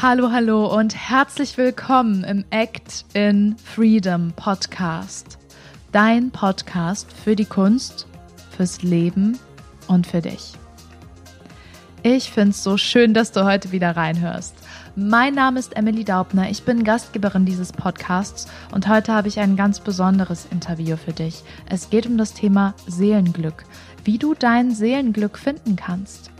[0.00, 5.38] Hallo, hallo und herzlich willkommen im Act in Freedom Podcast.
[5.90, 8.06] Dein Podcast für die Kunst,
[8.56, 9.40] fürs Leben
[9.88, 10.52] und für dich.
[12.04, 14.54] Ich finde es so schön, dass du heute wieder reinhörst.
[14.94, 19.56] Mein Name ist Emily Daubner, ich bin Gastgeberin dieses Podcasts und heute habe ich ein
[19.56, 21.42] ganz besonderes Interview für dich.
[21.68, 23.64] Es geht um das Thema Seelenglück,
[24.04, 26.30] wie du dein Seelenglück finden kannst.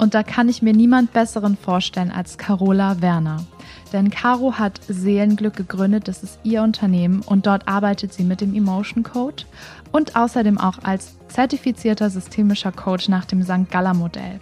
[0.00, 3.44] Und da kann ich mir niemand besseren vorstellen als Carola Werner.
[3.92, 8.54] Denn Caro hat Seelenglück gegründet, das ist ihr Unternehmen und dort arbeitet sie mit dem
[8.54, 9.44] Emotion Code
[9.92, 13.70] und außerdem auch als zertifizierter systemischer Coach nach dem St.
[13.70, 14.40] Galler Modell.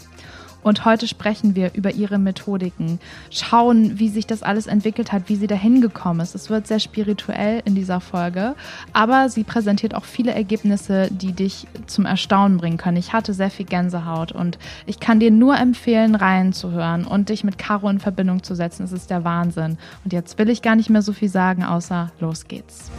[0.69, 3.01] Und heute sprechen wir über ihre Methodiken,
[3.31, 6.35] schauen, wie sich das alles entwickelt hat, wie sie dahin gekommen ist.
[6.35, 8.55] Es wird sehr spirituell in dieser Folge,
[8.93, 12.99] aber sie präsentiert auch viele Ergebnisse, die dich zum Erstaunen bringen können.
[12.99, 17.57] Ich hatte sehr viel Gänsehaut und ich kann dir nur empfehlen, reinzuhören und dich mit
[17.57, 18.85] Caro in Verbindung zu setzen.
[18.85, 19.79] Es ist der Wahnsinn.
[20.05, 22.91] Und jetzt will ich gar nicht mehr so viel sagen, außer los geht's.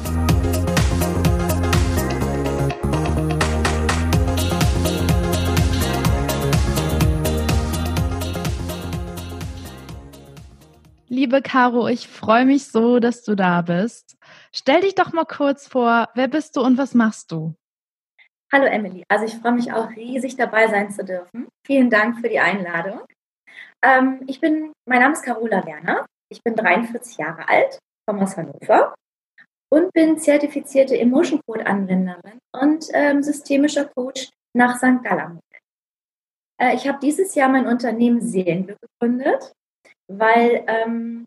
[11.20, 14.16] Liebe Caro, ich freue mich so, dass du da bist.
[14.56, 17.56] Stell dich doch mal kurz vor, wer bist du und was machst du?
[18.54, 21.50] Hallo Emily, also ich freue mich auch riesig dabei sein zu dürfen.
[21.68, 23.02] Vielen Dank für die Einladung.
[23.84, 26.06] Ähm, ich bin, mein Name ist Carola Werner.
[26.32, 28.96] Ich bin 43 Jahre alt, komme aus Hannover
[29.74, 35.04] und bin zertifizierte Emotion Code Anwenderin und ähm, systemischer Coach nach St.
[35.04, 35.42] Gallen.
[36.62, 39.52] Äh, ich habe dieses Jahr mein Unternehmen Seelenglück gegründet
[40.10, 41.26] weil, ähm,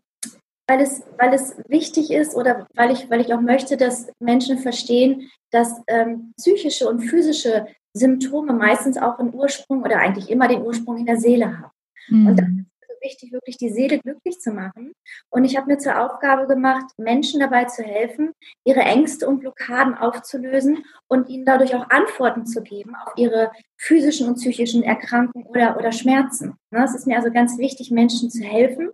[0.67, 4.59] weil, es, weil es wichtig ist oder weil ich, weil ich auch möchte, dass Menschen
[4.59, 10.61] verstehen, dass ähm, psychische und physische Symptome meistens auch einen Ursprung oder eigentlich immer den
[10.61, 11.71] Ursprung in der Seele haben.
[12.09, 12.27] Mhm.
[12.27, 12.65] Und
[13.03, 14.93] wichtig, wirklich die Seele glücklich zu machen.
[15.29, 18.31] Und ich habe mir zur Aufgabe gemacht, Menschen dabei zu helfen,
[18.63, 24.27] ihre Ängste und Blockaden aufzulösen und ihnen dadurch auch Antworten zu geben auf ihre physischen
[24.27, 26.55] und psychischen Erkrankungen oder, oder Schmerzen.
[26.71, 28.89] Ne, es ist mir also ganz wichtig, Menschen zu helfen.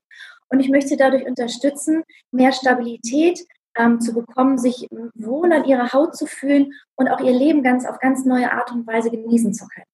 [0.50, 3.46] Und ich möchte dadurch unterstützen, mehr Stabilität
[3.76, 7.86] ähm, zu bekommen, sich wohl an ihrer Haut zu fühlen und auch ihr Leben ganz
[7.86, 9.86] auf ganz neue Art und Weise genießen zu können.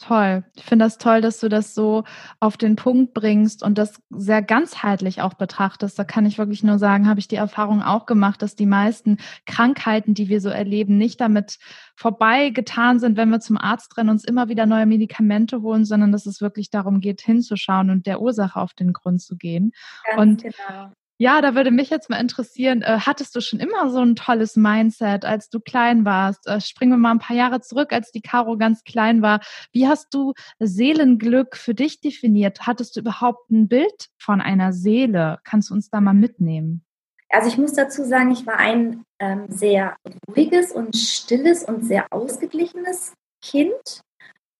[0.00, 0.44] Toll.
[0.54, 2.04] Ich finde das toll, dass du das so
[2.38, 5.98] auf den Punkt bringst und das sehr ganzheitlich auch betrachtest.
[5.98, 9.18] Da kann ich wirklich nur sagen, habe ich die Erfahrung auch gemacht, dass die meisten
[9.44, 11.58] Krankheiten, die wir so erleben, nicht damit
[11.96, 16.12] vorbei getan sind, wenn wir zum Arzt rennen, uns immer wieder neue Medikamente holen, sondern
[16.12, 19.72] dass es wirklich darum geht, hinzuschauen und der Ursache auf den Grund zu gehen.
[20.04, 20.92] Ganz und genau.
[21.20, 24.54] Ja, da würde mich jetzt mal interessieren, äh, hattest du schon immer so ein tolles
[24.54, 26.46] Mindset, als du klein warst?
[26.46, 29.40] Äh, springen wir mal ein paar Jahre zurück, als die Caro ganz klein war.
[29.72, 32.68] Wie hast du Seelenglück für dich definiert?
[32.68, 35.40] Hattest du überhaupt ein Bild von einer Seele?
[35.42, 36.84] Kannst du uns da mal mitnehmen?
[37.30, 39.96] Also ich muss dazu sagen, ich war ein ähm, sehr
[40.28, 44.02] ruhiges und stilles und sehr ausgeglichenes Kind.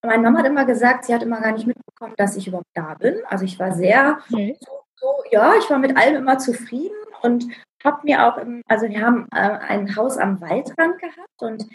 [0.04, 2.94] Meine Mama hat immer gesagt, sie hat immer gar nicht mitbekommen, dass ich überhaupt da
[2.94, 3.14] bin.
[3.28, 4.56] Also ich war sehr okay.
[5.00, 7.46] So ja, ich war mit allem immer zufrieden und
[7.84, 11.66] habe mir auch, im, also wir haben äh, ein Haus am Waldrand gehabt und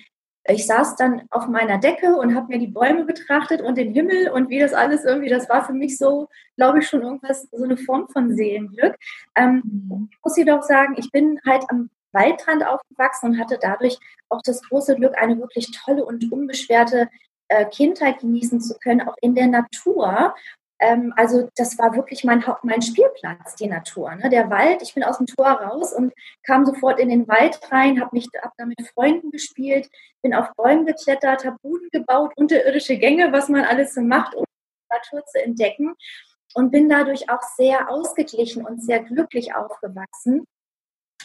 [0.45, 4.29] ich saß dann auf meiner Decke und habe mir die Bäume betrachtet und den Himmel
[4.29, 7.63] und wie das alles irgendwie, das war für mich so, glaube ich, schon irgendwas, so
[7.63, 8.95] eine Form von Seelenglück.
[9.35, 10.09] Ähm.
[10.11, 13.97] Ich muss jedoch sagen, ich bin halt am Waldrand aufgewachsen und hatte dadurch
[14.29, 17.09] auch das große Glück, eine wirklich tolle und unbeschwerte
[17.47, 20.35] äh, Kindheit genießen zu können, auch in der Natur.
[20.83, 24.13] Ähm, also das war wirklich mein, mein Spielplatz, die Natur.
[24.15, 24.29] Ne?
[24.29, 26.13] Der Wald, ich bin aus dem Tor raus und
[26.45, 29.89] kam sofort in den Wald rein, habe mich hab da mit Freunden gespielt,
[30.21, 34.43] bin auf Bäumen geklettert, habe Buden gebaut, unterirdische Gänge, was man alles so macht, um
[34.43, 35.95] die Natur zu entdecken.
[36.55, 40.45] Und bin dadurch auch sehr ausgeglichen und sehr glücklich aufgewachsen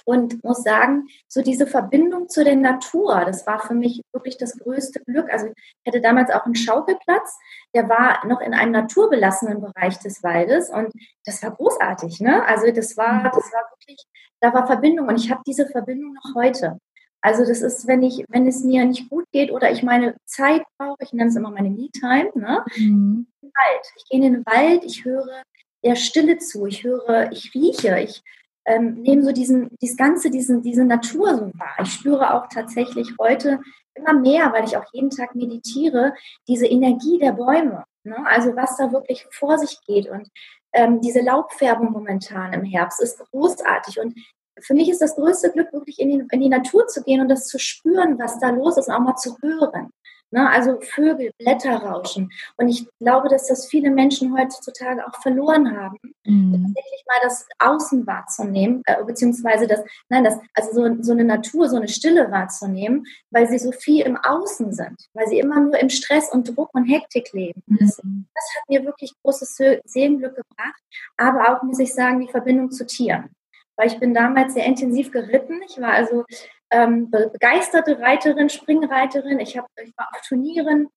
[0.09, 4.59] und muss sagen, so diese Verbindung zu der Natur, das war für mich wirklich das
[4.59, 5.31] größte Glück.
[5.31, 7.39] Also ich hatte damals auch einen Schaukelplatz,
[7.75, 10.91] der war noch in einem naturbelassenen Bereich des Waldes und
[11.27, 12.21] das war großartig.
[12.21, 12.43] Ne?
[12.47, 14.03] Also das war, das war wirklich,
[14.41, 16.79] da war Verbindung und ich habe diese Verbindung noch heute.
[17.21, 20.63] Also das ist, wenn ich, wenn es mir nicht gut geht oder ich meine Zeit
[20.79, 22.65] brauche, ich nenne es immer meine Me-Time, ne?
[22.79, 23.27] Mhm.
[23.43, 23.93] Wald.
[23.97, 25.43] Ich gehe in den Wald, ich höre
[25.85, 28.23] der Stille zu, ich höre, ich rieche, ich
[28.69, 31.77] ähm, nehme so diesen, dieses Ganze, diesen, diese Natur so wahr.
[31.83, 33.61] Ich spüre auch tatsächlich heute
[33.95, 36.15] immer mehr, weil ich auch jeden Tag meditiere,
[36.47, 37.85] diese Energie der Bäume.
[38.05, 38.17] Ne?
[38.27, 40.09] Also was da wirklich vor sich geht.
[40.09, 40.29] Und
[40.73, 43.99] ähm, diese Laubfärbung momentan im Herbst ist großartig.
[44.01, 44.15] Und
[44.61, 47.29] für mich ist das größte Glück, wirklich in die, in die Natur zu gehen und
[47.29, 49.91] das zu spüren, was da los ist und auch mal zu hören.
[50.31, 50.49] Ne?
[50.51, 52.31] Also Vögel, Blätter rauschen.
[52.57, 56.53] Und ich glaube, dass das viele Menschen heutzutage auch verloren haben, mhm.
[56.53, 61.69] tatsächlich mal das Außen wahrzunehmen, äh, beziehungsweise das, nein, das, also so, so eine Natur,
[61.69, 65.79] so eine Stille wahrzunehmen, weil sie so viel im Außen sind, weil sie immer nur
[65.79, 67.63] im Stress und Druck und Hektik leben.
[67.67, 67.79] Mhm.
[67.81, 70.83] Das, das hat mir wirklich großes Seelenglück gebracht,
[71.17, 73.31] aber auch, muss ich sagen, die Verbindung zu Tieren
[73.79, 75.61] weil ich bin damals sehr intensiv geritten.
[75.69, 76.25] Ich war also
[76.71, 79.41] ähm, begeisterte Reiterin, Springreiterin.
[79.41, 80.89] Ich, hab, ich war auf Turnieren.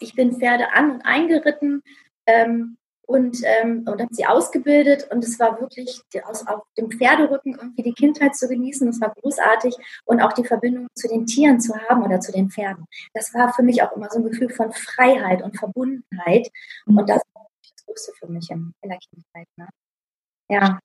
[0.00, 1.82] Ich bin Pferde an und eingeritten
[2.26, 2.76] ähm,
[3.06, 5.08] und, ähm, und habe sie ausgebildet.
[5.10, 8.86] Und es war wirklich aus, auf dem Pferderücken irgendwie die Kindheit zu genießen.
[8.86, 9.76] Das war großartig.
[10.04, 12.84] Und auch die Verbindung zu den Tieren zu haben oder zu den Pferden.
[13.14, 16.48] Das war für mich auch immer so ein Gefühl von Freiheit und Verbundenheit.
[16.84, 19.48] Und das war das Größte für mich in, in der Kindheit.
[19.56, 19.68] Ne?
[20.48, 20.78] Ja.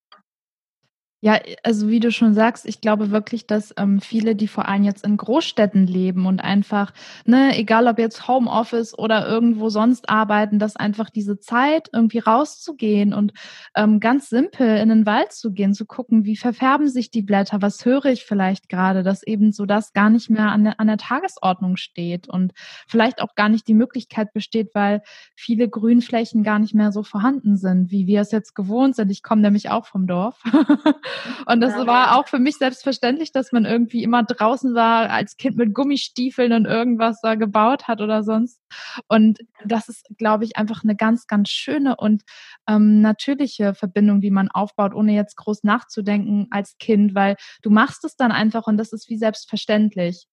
[1.23, 4.83] Ja, also wie du schon sagst, ich glaube wirklich, dass ähm, viele, die vor allem
[4.83, 6.93] jetzt in Großstädten leben und einfach,
[7.25, 13.13] ne, egal ob jetzt Homeoffice oder irgendwo sonst arbeiten, dass einfach diese Zeit, irgendwie rauszugehen
[13.13, 13.33] und
[13.75, 17.61] ähm, ganz simpel in den Wald zu gehen, zu gucken, wie verfärben sich die Blätter,
[17.61, 20.87] was höre ich vielleicht gerade, dass eben so das gar nicht mehr an der, an
[20.87, 22.51] der Tagesordnung steht und
[22.87, 25.03] vielleicht auch gar nicht die Möglichkeit besteht, weil
[25.35, 29.11] viele Grünflächen gar nicht mehr so vorhanden sind, wie wir es jetzt gewohnt sind.
[29.11, 30.41] Ich komme nämlich auch vom Dorf.
[31.45, 31.87] Und das ja.
[31.87, 36.53] war auch für mich selbstverständlich, dass man irgendwie immer draußen war, als Kind mit Gummistiefeln
[36.53, 38.61] und irgendwas da gebaut hat oder sonst.
[39.07, 42.23] Und das ist, glaube ich, einfach eine ganz, ganz schöne und
[42.67, 48.03] ähm, natürliche Verbindung, die man aufbaut, ohne jetzt groß nachzudenken als Kind, weil du machst
[48.05, 50.27] es dann einfach und das ist wie selbstverständlich.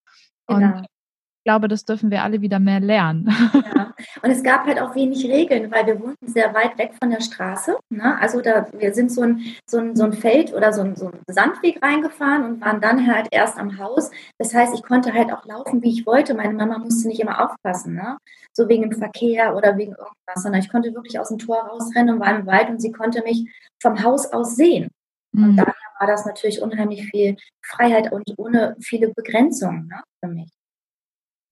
[0.46, 0.82] Und genau
[1.48, 3.28] glaube, das dürfen wir alle wieder mehr lernen.
[3.74, 3.92] Ja.
[4.22, 7.20] Und es gab halt auch wenig Regeln, weil wir wohnten sehr weit weg von der
[7.20, 7.76] Straße.
[7.90, 8.16] Ne?
[8.20, 11.08] Also da, wir sind so ein, so ein, so ein Feld oder so ein, so
[11.08, 14.10] ein Sandweg reingefahren und waren dann halt erst am Haus.
[14.38, 16.34] Das heißt, ich konnte halt auch laufen, wie ich wollte.
[16.34, 18.18] Meine Mama musste nicht immer aufpassen, ne?
[18.52, 22.14] so wegen dem Verkehr oder wegen irgendwas, sondern ich konnte wirklich aus dem Tor rausrennen
[22.14, 23.48] und war im Wald und sie konnte mich
[23.82, 24.88] vom Haus aus sehen.
[25.34, 25.56] Und mhm.
[25.56, 30.57] daher war das natürlich unheimlich viel Freiheit und ohne viele Begrenzungen ne, für mich.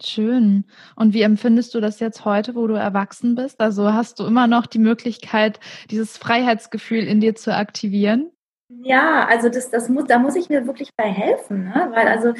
[0.03, 0.65] Schön.
[0.95, 3.61] Und wie empfindest du das jetzt heute, wo du erwachsen bist?
[3.61, 5.59] Also hast du immer noch die Möglichkeit,
[5.91, 8.31] dieses Freiheitsgefühl in dir zu aktivieren?
[8.69, 11.89] Ja, also das, das muss, da muss ich mir wirklich bei helfen, ne?
[11.93, 12.35] weil also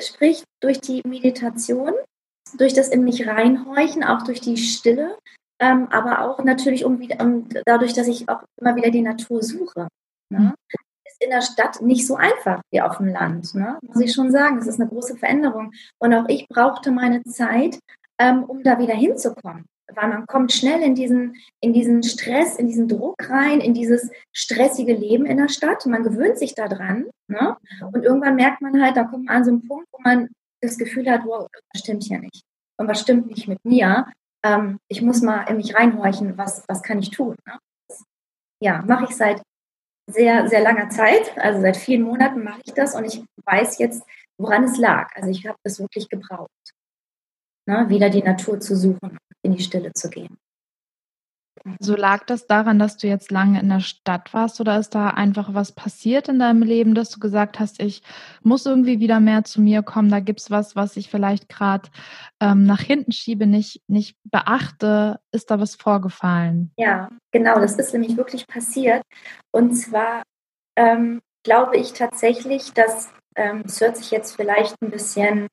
[0.00, 1.92] sprich durch die Meditation,
[2.58, 5.16] durch das in mich reinhorchen, auch durch die Stille,
[5.58, 9.88] ähm, aber auch natürlich um, um, dadurch, dass ich auch immer wieder die Natur suche.
[10.30, 10.54] Ne?
[11.22, 13.78] In der Stadt nicht so einfach wie auf dem Land, ne?
[13.82, 14.56] muss ich schon sagen.
[14.56, 15.72] Das ist eine große Veränderung.
[15.98, 17.78] Und auch ich brauchte meine Zeit,
[18.18, 19.66] ähm, um da wieder hinzukommen.
[19.92, 24.10] Weil man kommt schnell in diesen, in diesen Stress, in diesen Druck rein, in dieses
[24.32, 25.84] stressige Leben in der Stadt.
[25.86, 27.10] Man gewöhnt sich daran.
[27.28, 27.56] Ne?
[27.92, 30.28] Und irgendwann merkt man halt, da kommt man an so einen Punkt, wo man
[30.60, 32.42] das Gefühl hat, wow, das stimmt hier nicht.
[32.78, 34.06] Und was stimmt nicht mit mir?
[34.42, 37.36] Ähm, ich muss mal in mich reinhorchen, was, was kann ich tun?
[37.46, 37.58] Ne?
[38.62, 39.42] Ja, mache ich seit
[40.06, 41.36] sehr, sehr langer Zeit.
[41.38, 44.02] Also seit vielen Monaten mache ich das und ich weiß jetzt,
[44.38, 45.14] woran es lag.
[45.14, 46.50] Also ich habe das wirklich gebraucht,
[47.66, 47.88] ne?
[47.88, 50.36] wieder die Natur zu suchen, in die Stille zu gehen.
[51.78, 55.08] So lag das daran, dass du jetzt lange in der Stadt warst oder ist da
[55.08, 58.02] einfach was passiert in deinem Leben, dass du gesagt hast, ich
[58.42, 61.88] muss irgendwie wieder mehr zu mir kommen, da gibt es was, was ich vielleicht gerade
[62.40, 65.20] ähm, nach hinten schiebe, nicht, nicht beachte.
[65.32, 66.72] Ist da was vorgefallen?
[66.78, 69.02] Ja, genau, das ist nämlich wirklich passiert.
[69.50, 70.22] Und zwar
[70.76, 75.46] ähm, glaube ich tatsächlich, dass ähm, es hört sich jetzt vielleicht ein bisschen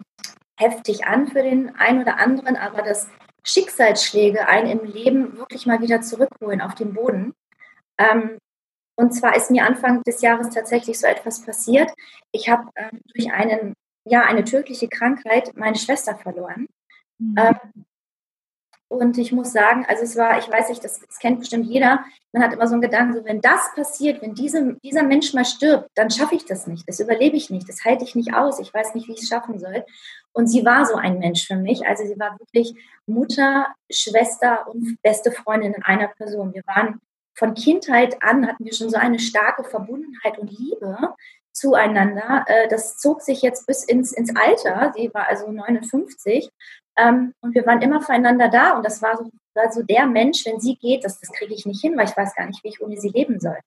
[0.57, 3.07] heftig an für den einen oder anderen, aber das
[3.47, 7.33] Schicksalsschläge einen im Leben wirklich mal wieder zurückholen auf den Boden.
[7.97, 8.37] Ähm,
[8.95, 11.91] und zwar ist mir Anfang des Jahres tatsächlich so etwas passiert.
[12.31, 13.73] Ich habe ähm, durch einen,
[14.05, 16.67] ja, eine tödliche Krankheit meine Schwester verloren.
[17.19, 17.35] Mhm.
[17.37, 17.85] Ähm,
[18.89, 22.05] und ich muss sagen, also es war, ich weiß nicht, das, das, kennt bestimmt jeder,
[22.31, 25.45] man hat immer so einen Gedanken, so wenn das passiert, wenn diese, dieser Mensch mal
[25.45, 28.59] stirbt, dann schaffe ich das nicht, das überlebe ich nicht, das halte ich nicht aus,
[28.59, 29.83] ich weiß nicht, wie ich es schaffen soll.
[30.31, 32.73] Und sie war so ein Mensch für mich, also sie war wirklich
[33.05, 36.53] Mutter, Schwester und beste Freundin in einer Person.
[36.53, 37.01] Wir waren
[37.33, 41.13] von Kindheit an, hatten wir schon so eine starke Verbundenheit und Liebe
[41.51, 42.45] zueinander.
[42.47, 44.93] Äh, das zog sich jetzt bis ins, ins Alter.
[44.95, 46.49] Sie war also 59
[46.97, 50.45] ähm, und wir waren immer füreinander da und das war so, war so der Mensch,
[50.45, 52.69] wenn sie geht, das, das kriege ich nicht hin, weil ich weiß gar nicht, wie
[52.69, 53.57] ich ohne sie leben soll.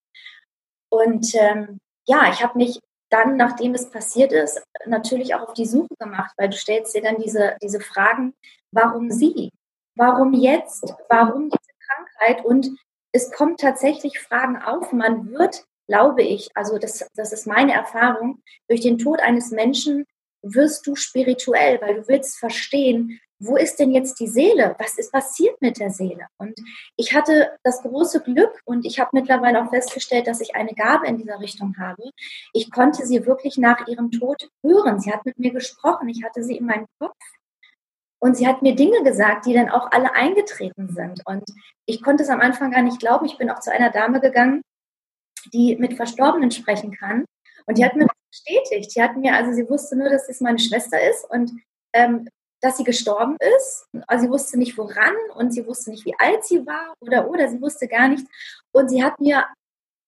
[0.90, 5.66] Und ähm, ja, ich habe mich dann, nachdem es passiert ist, natürlich auch auf die
[5.66, 8.34] Suche gemacht, weil du stellst dir dann diese, diese Fragen,
[8.72, 9.50] warum sie?
[9.96, 10.94] Warum jetzt?
[11.08, 12.44] Warum diese Krankheit?
[12.44, 12.70] Und
[13.12, 14.92] es kommen tatsächlich Fragen auf.
[14.92, 20.06] Man wird, glaube ich, also das, das ist meine Erfahrung, durch den Tod eines Menschen
[20.42, 24.76] wirst du spirituell, weil du willst verstehen, wo ist denn jetzt die Seele?
[24.78, 26.26] Was ist passiert mit der Seele?
[26.37, 26.61] Und
[26.97, 31.06] ich hatte das große Glück und ich habe mittlerweile auch festgestellt, dass ich eine Gabe
[31.06, 32.02] in dieser Richtung habe.
[32.52, 35.00] Ich konnte sie wirklich nach ihrem Tod hören.
[35.00, 36.09] Sie hat mit mir gesprochen.
[36.11, 37.16] Ich hatte sie in meinem Kopf.
[38.23, 41.23] Und sie hat mir Dinge gesagt, die dann auch alle eingetreten sind.
[41.25, 41.44] Und
[41.87, 43.25] ich konnte es am Anfang gar nicht glauben.
[43.25, 44.61] Ich bin auch zu einer Dame gegangen,
[45.54, 47.25] die mit Verstorbenen sprechen kann.
[47.64, 48.94] Und die hat mir bestätigt.
[48.94, 51.52] Die hat mir, also sie wusste nur, dass es meine Schwester ist und
[51.92, 52.28] ähm,
[52.60, 53.87] dass sie gestorben ist.
[54.06, 57.49] Also sie wusste nicht woran und sie wusste nicht, wie alt sie war oder oder
[57.49, 58.28] sie wusste gar nichts.
[58.72, 59.46] Und sie hat mir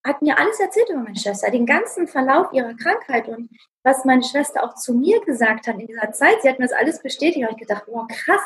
[0.05, 3.51] hat mir alles erzählt über meine Schwester, den ganzen Verlauf ihrer Krankheit und
[3.85, 6.43] was meine Schwester auch zu mir gesagt hat in dieser Zeit.
[6.43, 7.45] Sie hat mir das alles bestätigt.
[7.45, 8.41] Habe ich gedacht, wow, krass,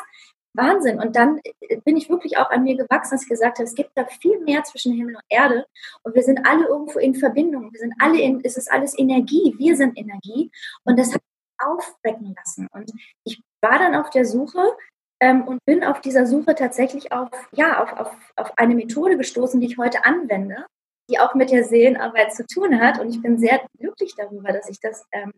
[0.57, 0.99] Wahnsinn.
[0.99, 3.75] Und dann äh, bin ich wirklich auch an mir gewachsen, dass ich gesagt habe, es
[3.75, 5.65] gibt da viel mehr zwischen Himmel und Erde.
[6.03, 7.71] Und wir sind alle irgendwo in Verbindung.
[7.71, 9.55] Wir sind alle in, es ist alles Energie.
[9.57, 10.51] Wir sind Energie.
[10.83, 12.67] Und das hat mich aufwecken lassen.
[12.71, 12.91] Und
[13.23, 14.75] ich war dann auf der Suche
[15.19, 19.59] ähm, und bin auf dieser Suche tatsächlich auf, ja, auf, auf, auf eine Methode gestoßen,
[19.59, 20.65] die ich heute anwende,
[21.09, 22.99] die auch mit der Seelenarbeit zu tun hat.
[22.99, 25.31] Und ich bin sehr glücklich darüber, dass ich das ähm,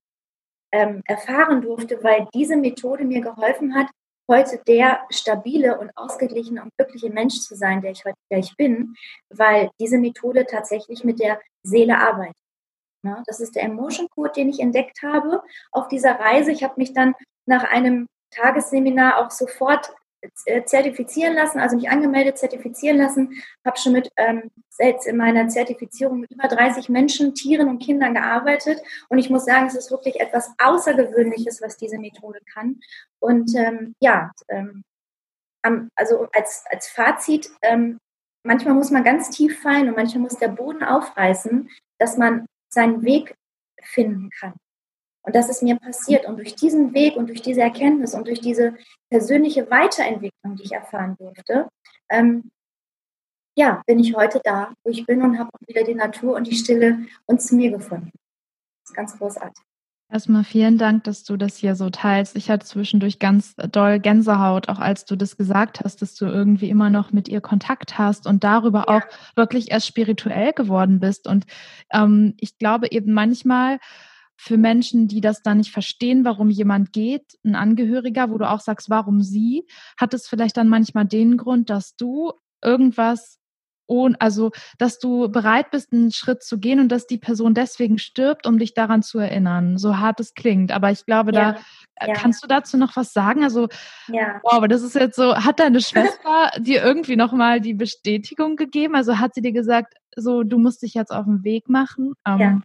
[0.71, 3.87] ähm, erfahren durfte, weil diese Methode mir geholfen hat,
[4.29, 8.55] heute der stabile und ausgeglichene und glückliche Mensch zu sein, der ich heute der ich
[8.55, 8.95] bin,
[9.29, 12.35] weil diese Methode tatsächlich mit der Seele arbeitet.
[13.03, 16.51] Ja, das ist der Emotion Code, den ich entdeckt habe auf dieser Reise.
[16.51, 19.91] Ich habe mich dann nach einem Tagesseminar auch sofort
[20.65, 26.19] zertifizieren lassen, also mich angemeldet, zertifizieren lassen, habe schon mit ähm, selbst in meiner Zertifizierung
[26.21, 30.19] mit über 30 Menschen, Tieren und Kindern gearbeitet und ich muss sagen, es ist wirklich
[30.19, 32.79] etwas Außergewöhnliches, was diese Methode kann.
[33.19, 34.83] Und ähm, ja, ähm,
[35.95, 37.99] also als, als Fazit, ähm,
[38.43, 43.03] manchmal muss man ganz tief fallen und manchmal muss der Boden aufreißen, dass man seinen
[43.03, 43.35] Weg
[43.81, 44.53] finden kann.
[45.29, 46.25] Und das ist mir passiert.
[46.25, 48.73] Und durch diesen Weg und durch diese Erkenntnis und durch diese
[49.11, 51.69] persönliche Weiterentwicklung, die ich erfahren durfte,
[52.09, 52.49] ähm,
[53.55, 56.55] ja, bin ich heute da, wo ich bin und habe wieder die Natur und die
[56.55, 58.09] Stille und zu mir gefunden.
[58.81, 59.63] Das ist ganz großartig.
[60.11, 62.35] Erstmal vielen Dank, dass du das hier so teilst.
[62.35, 66.71] Ich hatte zwischendurch ganz doll Gänsehaut, auch als du das gesagt hast, dass du irgendwie
[66.71, 68.97] immer noch mit ihr Kontakt hast und darüber ja.
[68.97, 71.27] auch wirklich erst spirituell geworden bist.
[71.27, 71.45] Und
[71.93, 73.77] ähm, ich glaube eben manchmal,
[74.41, 78.61] für Menschen, die das dann nicht verstehen, warum jemand geht, ein Angehöriger, wo du auch
[78.61, 79.65] sagst, warum sie,
[79.97, 82.31] hat es vielleicht dann manchmal den Grund, dass du
[82.63, 83.39] irgendwas
[84.19, 88.45] also dass du bereit bist, einen Schritt zu gehen und dass die Person deswegen stirbt,
[88.45, 89.79] um dich daran zu erinnern.
[89.79, 90.71] So hart es klingt.
[90.71, 91.59] Aber ich glaube, ja, da
[91.95, 92.13] äh, ja.
[92.13, 93.43] kannst du dazu noch was sagen?
[93.43, 93.67] Also,
[94.07, 94.39] ja.
[94.43, 98.93] wow, aber das ist jetzt so, hat deine Schwester dir irgendwie nochmal die Bestätigung gegeben?
[98.93, 102.13] Also hat sie dir gesagt, so, du musst dich jetzt auf den Weg machen?
[102.27, 102.61] Ähm, ja.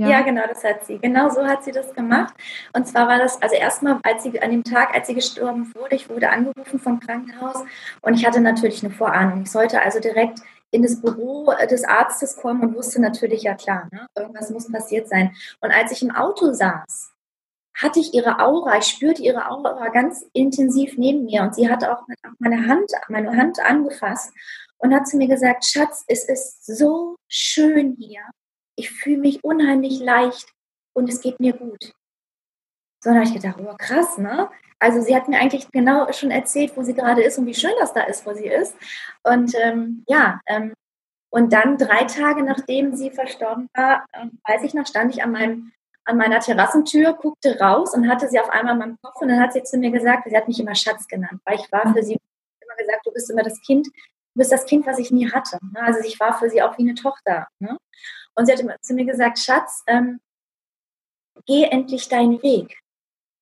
[0.00, 0.08] Ja.
[0.08, 0.20] ja.
[0.22, 0.98] genau, das hat sie.
[0.98, 2.32] Genau so hat sie das gemacht.
[2.72, 5.94] Und zwar war das, also erstmal, als sie an dem Tag, als sie gestorben wurde,
[5.94, 7.62] ich wurde angerufen vom Krankenhaus
[8.00, 9.42] und ich hatte natürlich eine Vorahnung.
[9.42, 10.40] Ich sollte also direkt
[10.70, 15.06] in das Büro des Arztes kommen und wusste natürlich, ja klar, ne, irgendwas muss passiert
[15.06, 15.34] sein.
[15.60, 17.12] Und als ich im Auto saß,
[17.74, 21.92] hatte ich ihre Aura, ich spürte ihre Aura ganz intensiv neben mir und sie hatte
[21.92, 22.04] auch
[22.38, 24.32] meine Hand, meine Hand angefasst
[24.78, 28.22] und hat zu mir gesagt, Schatz, es ist so schön hier
[28.76, 30.52] ich fühle mich unheimlich leicht
[30.94, 31.92] und es geht mir gut.
[33.02, 34.50] So, dann habe ich gedacht, oh krass, ne?
[34.78, 37.72] Also sie hat mir eigentlich genau schon erzählt, wo sie gerade ist und wie schön
[37.78, 38.74] das da ist, wo sie ist.
[39.22, 40.74] Und ähm, ja, ähm,
[41.30, 45.32] und dann drei Tage nachdem sie verstorben war, äh, weiß ich noch, stand ich an
[45.32, 45.72] meinem
[46.04, 49.38] an meiner Terrassentür, guckte raus und hatte sie auf einmal in meinem Kopf und dann
[49.38, 52.02] hat sie zu mir gesagt, sie hat mich immer Schatz genannt, weil ich war für
[52.02, 53.92] sie immer gesagt, du bist immer das Kind, du
[54.34, 55.58] bist das Kind, was ich nie hatte.
[55.72, 55.80] Ne?
[55.80, 57.46] Also ich war für sie auch wie eine Tochter.
[57.60, 57.76] Ne?
[58.36, 60.20] Und sie hat immer zu mir gesagt, Schatz, ähm,
[61.46, 62.78] geh endlich deinen Weg.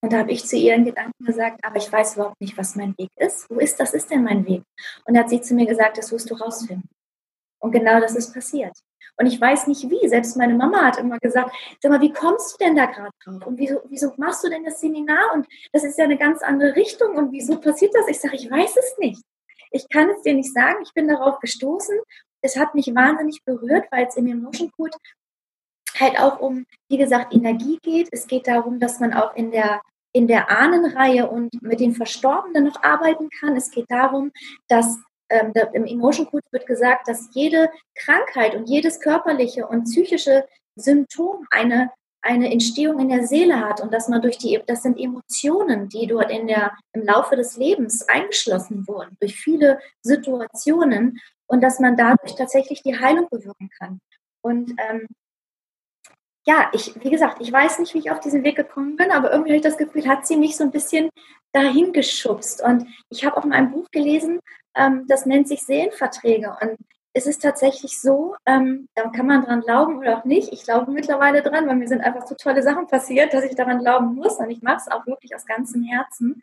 [0.01, 2.97] Und da habe ich zu ihren Gedanken gesagt, aber ich weiß überhaupt nicht, was mein
[2.99, 3.51] Weg ist.
[3.51, 3.95] Wo ist das?
[3.95, 4.63] Ist denn mein Weg?
[5.05, 6.89] Und da hat sie zu mir gesagt, das wirst du rausfinden.
[7.61, 8.73] Und genau das ist passiert.
[9.17, 10.09] Und ich weiß nicht wie.
[10.09, 13.45] Selbst meine Mama hat immer gesagt, sag mal, wie kommst du denn da gerade drauf?
[13.45, 15.33] Und wieso, wieso machst du denn das Seminar?
[15.35, 17.17] Und das ist ja eine ganz andere Richtung.
[17.17, 18.07] Und wieso passiert das?
[18.07, 19.21] Ich sage, ich weiß es nicht.
[19.73, 20.79] Ich kann es dir nicht sagen.
[20.83, 21.99] Ich bin darauf gestoßen
[22.41, 24.97] es hat mich wahnsinnig berührt, weil es im Emotion Code
[25.99, 28.09] halt auch um, wie gesagt, Energie geht.
[28.13, 29.81] Es geht darum, dass man auch in der
[30.13, 33.57] in der Ahnenreihe und mit den Verstorbenen noch arbeiten kann.
[33.57, 34.33] Es geht darum,
[34.67, 40.47] dass ähm, im Emotion Code wird gesagt, dass jede Krankheit und jedes körperliche und psychische
[40.77, 41.91] Symptom eine
[42.21, 46.07] eine Entstehung in der Seele hat und dass man durch die, das sind Emotionen, die
[46.07, 51.97] dort in der, im Laufe des Lebens eingeschlossen wurden, durch viele Situationen und dass man
[51.97, 54.01] dadurch tatsächlich die Heilung bewirken kann.
[54.43, 55.07] Und ähm,
[56.47, 59.33] ja, ich, wie gesagt, ich weiß nicht, wie ich auf diesen Weg gekommen bin, aber
[59.33, 61.11] irgendwie habe ich das Gefühl, hat sie mich so ein bisschen
[61.53, 62.63] dahin geschubst.
[62.63, 64.41] Und ich habe auch mal ein Buch gelesen,
[64.75, 66.57] ähm, das nennt sich Seelenverträge.
[66.61, 66.79] Und
[67.13, 70.53] es ist tatsächlich so, ähm, da kann man dran glauben oder auch nicht.
[70.53, 73.81] Ich glaube mittlerweile dran, weil mir sind einfach so tolle Sachen passiert, dass ich daran
[73.81, 74.39] glauben muss.
[74.39, 76.43] Und ich mache es auch wirklich aus ganzem Herzen.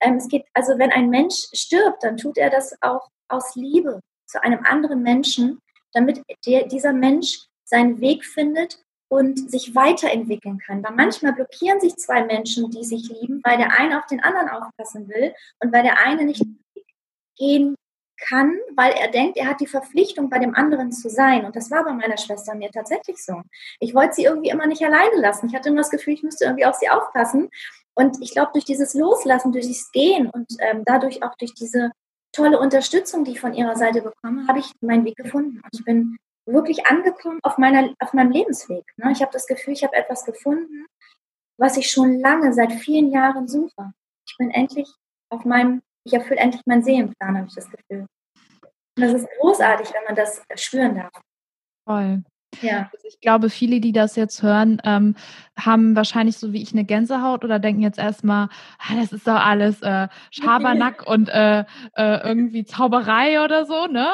[0.00, 4.00] Ähm, es geht, also wenn ein Mensch stirbt, dann tut er das auch aus Liebe
[4.34, 5.60] zu einem anderen Menschen,
[5.92, 10.82] damit der, dieser Mensch seinen Weg findet und sich weiterentwickeln kann.
[10.82, 14.48] Weil manchmal blockieren sich zwei Menschen, die sich lieben, weil der eine auf den anderen
[14.48, 16.42] aufpassen will und weil der eine nicht
[17.36, 17.76] gehen
[18.18, 21.44] kann, weil er denkt, er hat die Verpflichtung, bei dem anderen zu sein.
[21.44, 23.40] Und das war bei meiner Schwester mir tatsächlich so.
[23.78, 25.46] Ich wollte sie irgendwie immer nicht alleine lassen.
[25.46, 27.50] Ich hatte immer das Gefühl, ich müsste irgendwie auf sie aufpassen.
[27.94, 31.92] Und ich glaube, durch dieses Loslassen, durch dieses Gehen und ähm, dadurch auch durch diese
[32.34, 35.60] tolle Unterstützung, die ich von ihrer Seite bekomme, habe ich meinen Weg gefunden.
[35.60, 38.84] Und ich bin wirklich angekommen auf, meiner, auf meinem Lebensweg.
[38.96, 39.12] Ne?
[39.12, 40.86] Ich habe das Gefühl, ich habe etwas gefunden,
[41.58, 43.92] was ich schon lange, seit vielen Jahren suche.
[44.26, 44.92] Ich bin endlich
[45.30, 48.06] auf meinem, ich erfülle endlich meinen Seelenplan, habe ich das Gefühl.
[48.96, 51.12] Und das ist großartig, wenn man das spüren darf.
[51.86, 52.22] Toll.
[52.62, 52.90] Ja.
[52.92, 55.14] Also ich glaube, viele, die das jetzt hören, ähm,
[55.56, 59.34] haben wahrscheinlich so wie ich eine Gänsehaut oder denken jetzt erstmal, ah, das ist doch
[59.36, 61.60] alles äh, Schabernack und äh,
[61.94, 64.08] äh, irgendwie Zauberei oder so, ne?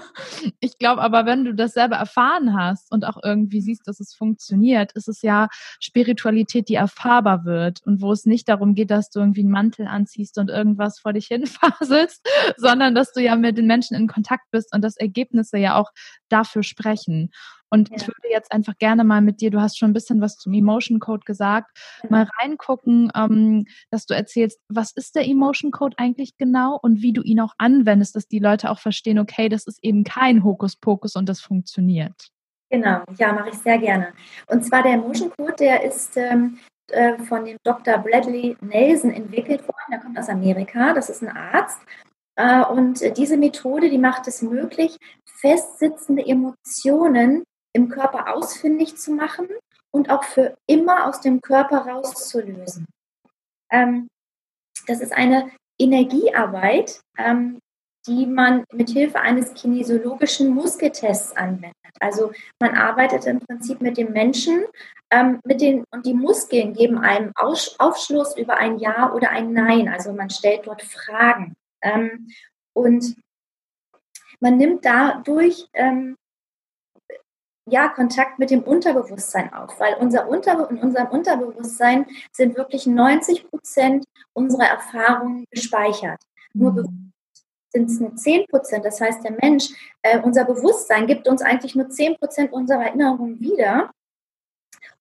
[0.60, 4.14] ich glaube aber, wenn du das selber erfahren hast und auch irgendwie siehst, dass es
[4.14, 5.48] funktioniert, ist es ja
[5.80, 9.86] Spiritualität, die erfahrbar wird und wo es nicht darum geht, dass du irgendwie einen Mantel
[9.88, 12.26] anziehst und irgendwas vor dich hinfaselst,
[12.56, 15.90] sondern dass du ja mit den Menschen in Kontakt bist und dass Ergebnisse ja auch
[16.28, 17.30] dafür sprechen.
[17.70, 17.96] Und ja.
[17.96, 20.52] ich würde jetzt einfach gerne mal mit dir, du hast schon ein bisschen was zum
[20.52, 22.10] Emotion Code gesagt, ja.
[22.10, 27.12] mal reingucken, ähm, dass du erzählst, was ist der Emotion Code eigentlich genau und wie
[27.12, 31.16] du ihn auch anwendest, dass die Leute auch verstehen, okay, das ist eben kein Hokuspokus
[31.16, 32.30] und das funktioniert.
[32.70, 34.12] Genau, ja, mache ich sehr gerne.
[34.48, 36.58] Und zwar der Emotion Code, der ist ähm,
[36.90, 37.98] äh, von dem Dr.
[37.98, 39.90] Bradley Nelson entwickelt worden.
[39.90, 40.92] Der kommt aus Amerika.
[40.92, 41.78] Das ist ein Arzt
[42.36, 47.44] äh, und diese Methode, die macht es möglich, festsitzende Emotionen
[47.76, 49.48] im Körper ausfindig zu machen
[49.90, 52.86] und auch für immer aus dem Körper rauszulösen.
[53.70, 54.08] Ähm,
[54.86, 57.58] das ist eine Energiearbeit, ähm,
[58.06, 61.74] die man mit Hilfe eines kinesiologischen Muskeltests anwendet.
[62.00, 64.64] Also man arbeitet im Prinzip mit dem Menschen
[65.10, 69.52] ähm, mit den, und die Muskeln geben einem Aus, Aufschluss über ein Ja oder ein
[69.52, 69.88] Nein.
[69.88, 71.54] Also man stellt dort Fragen.
[71.82, 72.28] Ähm,
[72.74, 73.16] und
[74.40, 76.16] man nimmt dadurch ähm,
[77.68, 83.50] ja, Kontakt mit dem Unterbewusstsein auf, weil unser Unter in unserem Unterbewusstsein sind wirklich 90
[83.50, 86.20] Prozent unserer Erfahrungen gespeichert.
[86.54, 87.12] Nur mhm.
[87.70, 88.84] sind es nur 10 Prozent.
[88.84, 89.70] Das heißt, der Mensch,
[90.02, 93.90] äh, unser Bewusstsein gibt uns eigentlich nur 10 Prozent unserer Erinnerungen wieder.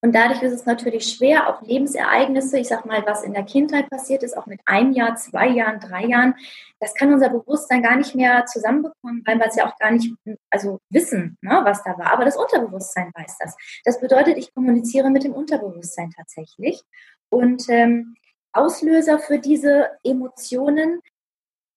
[0.05, 3.89] Und dadurch ist es natürlich schwer, auch Lebensereignisse, ich sag mal, was in der Kindheit
[3.89, 6.35] passiert ist, auch mit einem Jahr, zwei Jahren, drei Jahren,
[6.79, 10.13] das kann unser Bewusstsein gar nicht mehr zusammenbekommen, weil wir es ja auch gar nicht,
[10.51, 12.13] also wissen, ne, was da war.
[12.13, 13.57] Aber das Unterbewusstsein weiß das.
[13.83, 16.83] Das bedeutet, ich kommuniziere mit dem Unterbewusstsein tatsächlich.
[17.29, 18.15] Und ähm,
[18.53, 21.01] Auslöser für diese Emotionen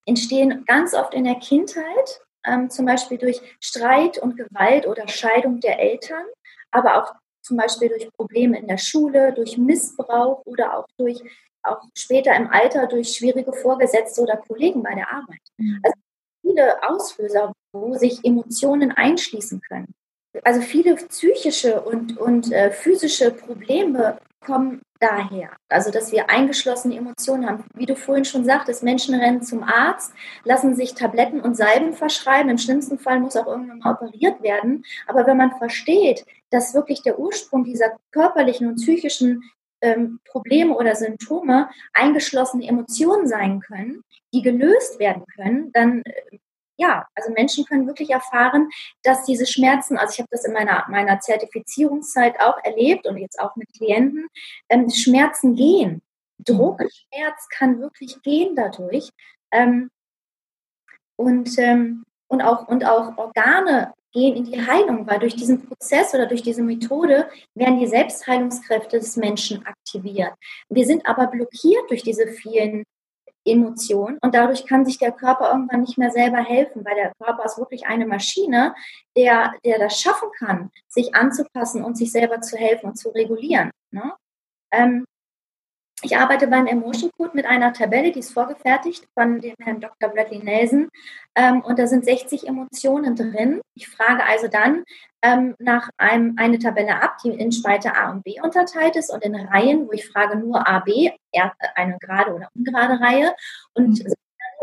[0.05, 5.61] entstehen ganz oft in der Kindheit, ähm, zum Beispiel durch Streit und Gewalt oder Scheidung
[5.61, 6.25] der Eltern,
[6.69, 7.15] aber auch
[7.49, 11.19] zum Beispiel durch Probleme in der Schule, durch Missbrauch oder auch durch
[11.63, 15.41] auch später im Alter durch schwierige Vorgesetzte oder Kollegen bei der Arbeit.
[15.57, 15.81] Mhm.
[15.83, 15.95] Also
[16.41, 19.93] viele Auslöser, wo sich Emotionen einschließen können.
[20.43, 25.49] Also viele psychische und, und äh, physische Probleme kommen daher.
[25.69, 27.63] Also, dass wir eingeschlossene Emotionen haben.
[27.73, 32.49] Wie du vorhin schon sagtest, Menschen rennen zum Arzt, lassen sich Tabletten und Salben verschreiben.
[32.49, 34.85] Im schlimmsten Fall muss auch irgendwann mal operiert werden.
[35.07, 39.43] Aber wenn man versteht, dass wirklich der Ursprung dieser körperlichen und psychischen
[39.81, 46.39] ähm, Probleme oder Symptome eingeschlossene Emotionen sein können, die gelöst werden können, dann äh,
[46.79, 48.69] ja, also Menschen können wirklich erfahren,
[49.03, 53.37] dass diese Schmerzen, also ich habe das in meiner, meiner Zertifizierungszeit auch erlebt und jetzt
[53.37, 54.27] auch mit Klienten,
[54.69, 56.01] ähm, Schmerzen gehen.
[56.37, 59.09] Druck, Schmerz kann wirklich gehen dadurch.
[59.51, 59.89] Ähm,
[61.17, 66.13] und, ähm, und, auch, und auch Organe gehen in die Heilung, weil durch diesen Prozess
[66.13, 70.33] oder durch diese Methode werden die Selbstheilungskräfte des Menschen aktiviert.
[70.69, 72.83] Wir sind aber blockiert durch diese vielen
[73.45, 77.45] Emotion und dadurch kann sich der Körper irgendwann nicht mehr selber helfen, weil der Körper
[77.45, 78.75] ist wirklich eine Maschine,
[79.15, 83.71] der, der das schaffen kann, sich anzupassen und sich selber zu helfen und zu regulieren.
[83.91, 84.13] Ne?
[84.71, 85.05] Ähm,
[86.01, 90.09] ich arbeite beim Emotion Code mit einer Tabelle, die ist vorgefertigt von dem Herrn Dr.
[90.09, 90.89] Bradley Nelson.
[91.35, 93.61] Ähm, und da sind 60 Emotionen drin.
[93.75, 94.83] Ich frage also dann
[95.21, 99.23] ähm, nach einem, eine Tabelle ab, die in Spalte A und B unterteilt ist und
[99.23, 101.11] in Reihen, wo ich frage nur A, B,
[101.75, 103.35] eine gerade oder ungerade Reihe.
[103.73, 104.13] Und mhm.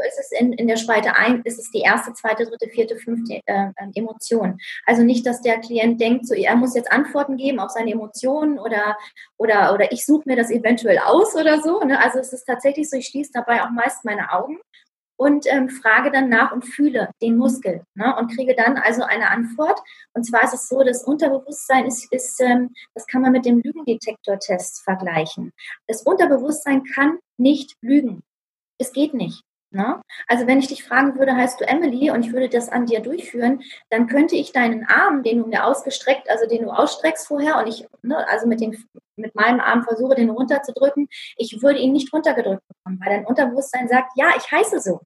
[0.03, 3.41] Ist es in, in der Spalte 1, ist es die erste, zweite, dritte, vierte, fünfte
[3.47, 4.59] äh, Emotion.
[4.85, 8.59] Also nicht, dass der Klient denkt, so, er muss jetzt Antworten geben auf seine Emotionen
[8.59, 8.97] oder,
[9.37, 11.81] oder, oder ich suche mir das eventuell aus oder so.
[11.81, 12.03] Ne?
[12.03, 14.59] Also es ist tatsächlich so, ich schließe dabei auch meist meine Augen
[15.17, 19.31] und ähm, frage dann nach und fühle den Muskel ne, und kriege dann also eine
[19.31, 19.81] Antwort.
[20.13, 23.61] Und zwar ist es so, das Unterbewusstsein ist, ist ähm, das kann man mit dem
[23.61, 25.53] Lügendetektortest vergleichen.
[25.87, 28.23] Das Unterbewusstsein kann nicht lügen.
[28.79, 29.43] Es geht nicht.
[29.71, 30.01] Ne?
[30.29, 33.01] Also wenn ich dich fragen würde, heißt du Emily und ich würde das an dir
[33.01, 37.59] durchführen, dann könnte ich deinen Arm, den du mir ausgestreckt, also den du ausstreckst vorher
[37.59, 38.83] und ich, ne, also mit, den,
[39.17, 43.89] mit meinem Arm versuche, den runterzudrücken, ich würde ihn nicht runtergedrückt bekommen, weil dein Unterbewusstsein
[43.89, 45.01] sagt, ja, ich heiße so.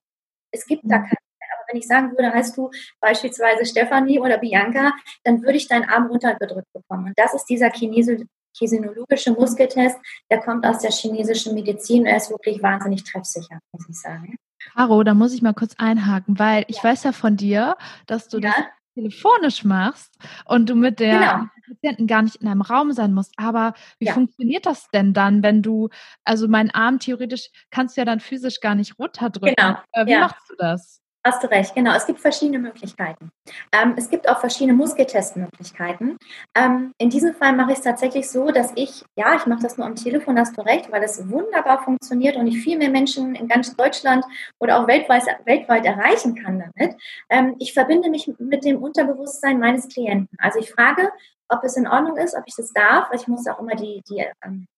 [0.52, 1.02] Es gibt da mhm.
[1.04, 1.16] keinen.
[1.52, 2.70] Aber wenn ich sagen würde, heißt du
[3.00, 4.92] beispielsweise Stefanie oder Bianca,
[5.24, 7.06] dann würde ich deinen Arm runtergedrückt bekommen.
[7.06, 8.22] Und das ist dieser Chinesisch
[8.56, 9.96] Kinesiologische Muskeltest,
[10.28, 12.04] der kommt aus der chinesischen Medizin.
[12.04, 14.36] Er ist wirklich wahnsinnig treffsicher, muss ich sagen.
[14.74, 18.38] Caro, da muss ich mal kurz einhaken, weil ich weiß ja von dir, dass du
[18.38, 18.50] ja.
[18.50, 21.44] das telefonisch machst und du mit der genau.
[21.68, 23.32] Patienten gar nicht in einem Raum sein musst.
[23.36, 24.12] Aber wie ja.
[24.12, 25.88] funktioniert das denn dann, wenn du,
[26.24, 29.54] also meinen Arm theoretisch kannst du ja dann physisch gar nicht runterdrücken.
[29.56, 29.78] Genau.
[29.92, 30.20] Äh, wie ja.
[30.20, 31.00] machst du das?
[31.22, 31.94] Hast du recht, genau.
[31.94, 33.30] Es gibt verschiedene Möglichkeiten.
[33.72, 36.16] Ähm, es gibt auch verschiedene Muskeltestmöglichkeiten.
[36.54, 39.76] Ähm, in diesem Fall mache ich es tatsächlich so, dass ich, ja, ich mache das
[39.76, 43.34] nur am Telefon, hast du recht, weil es wunderbar funktioniert und ich viel mehr Menschen
[43.34, 44.24] in ganz Deutschland
[44.58, 46.96] oder auch weltweit, weltweit erreichen kann damit.
[47.28, 50.38] Ähm, ich verbinde mich mit dem Unterbewusstsein meines Klienten.
[50.38, 51.10] Also ich frage,
[51.50, 54.24] ob es in Ordnung ist, ob ich das darf, ich muss auch immer die, die
[54.42, 54.69] ähm, äh,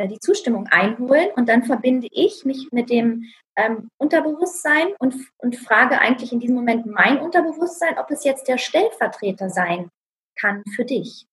[0.00, 3.24] die Zustimmung einholen und dann verbinde ich mich mit dem
[3.56, 8.58] ähm, Unterbewusstsein und, und frage eigentlich in diesem Moment mein Unterbewusstsein, ob es jetzt der
[8.58, 9.88] Stellvertreter sein
[10.36, 11.26] kann für dich.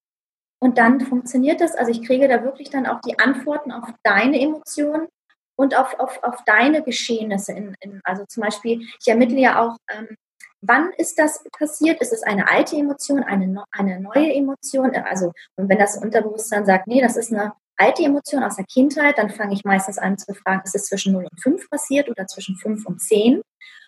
[0.60, 1.74] Und dann funktioniert das.
[1.76, 5.08] Also ich kriege da wirklich dann auch die Antworten auf deine Emotionen
[5.56, 7.54] und auf, auf, auf deine Geschehnisse.
[7.54, 10.16] In, in, also zum Beispiel, ich ermittle ja auch, ähm,
[10.62, 12.00] wann ist das passiert?
[12.02, 14.96] Ist es eine alte Emotion, eine, eine neue Emotion?
[14.96, 19.18] Also, und wenn das Unterbewusstsein sagt, nee, das ist eine alte Emotion aus der Kindheit,
[19.18, 22.28] dann fange ich meistens an zu fragen, ist es zwischen 0 und 5 passiert oder
[22.28, 23.42] zwischen 5 und 10?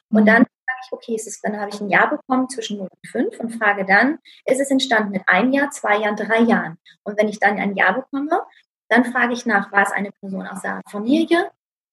[0.09, 0.25] Und mhm.
[0.25, 3.09] dann sage ich, okay, ist es, dann habe ich ein Jahr bekommen zwischen 0 und
[3.09, 6.77] 5 und frage dann, ist es entstanden mit einem Jahr, zwei Jahren, drei Jahren?
[7.03, 8.43] Und wenn ich dann ein Jahr bekomme,
[8.89, 11.49] dann frage ich nach, war es eine Person aus der Familie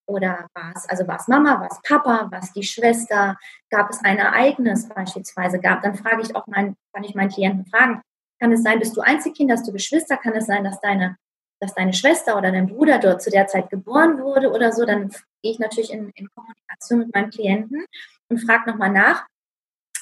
[0.06, 3.38] oder war es, also war es Mama, war es Papa, war es die Schwester,
[3.70, 7.66] gab es ein Ereignis beispielsweise, gab, dann frage ich auch meinen, kann ich meinen Klienten
[7.66, 8.02] fragen,
[8.40, 11.16] kann es sein, bist du Einzelkind, hast du Geschwister, kann es sein, dass deine
[11.60, 15.10] dass deine Schwester oder dein Bruder dort zu der Zeit geboren wurde oder so, dann
[15.42, 17.84] gehe ich natürlich in, in Kommunikation mit meinem Klienten
[18.28, 19.26] und frage nochmal nach.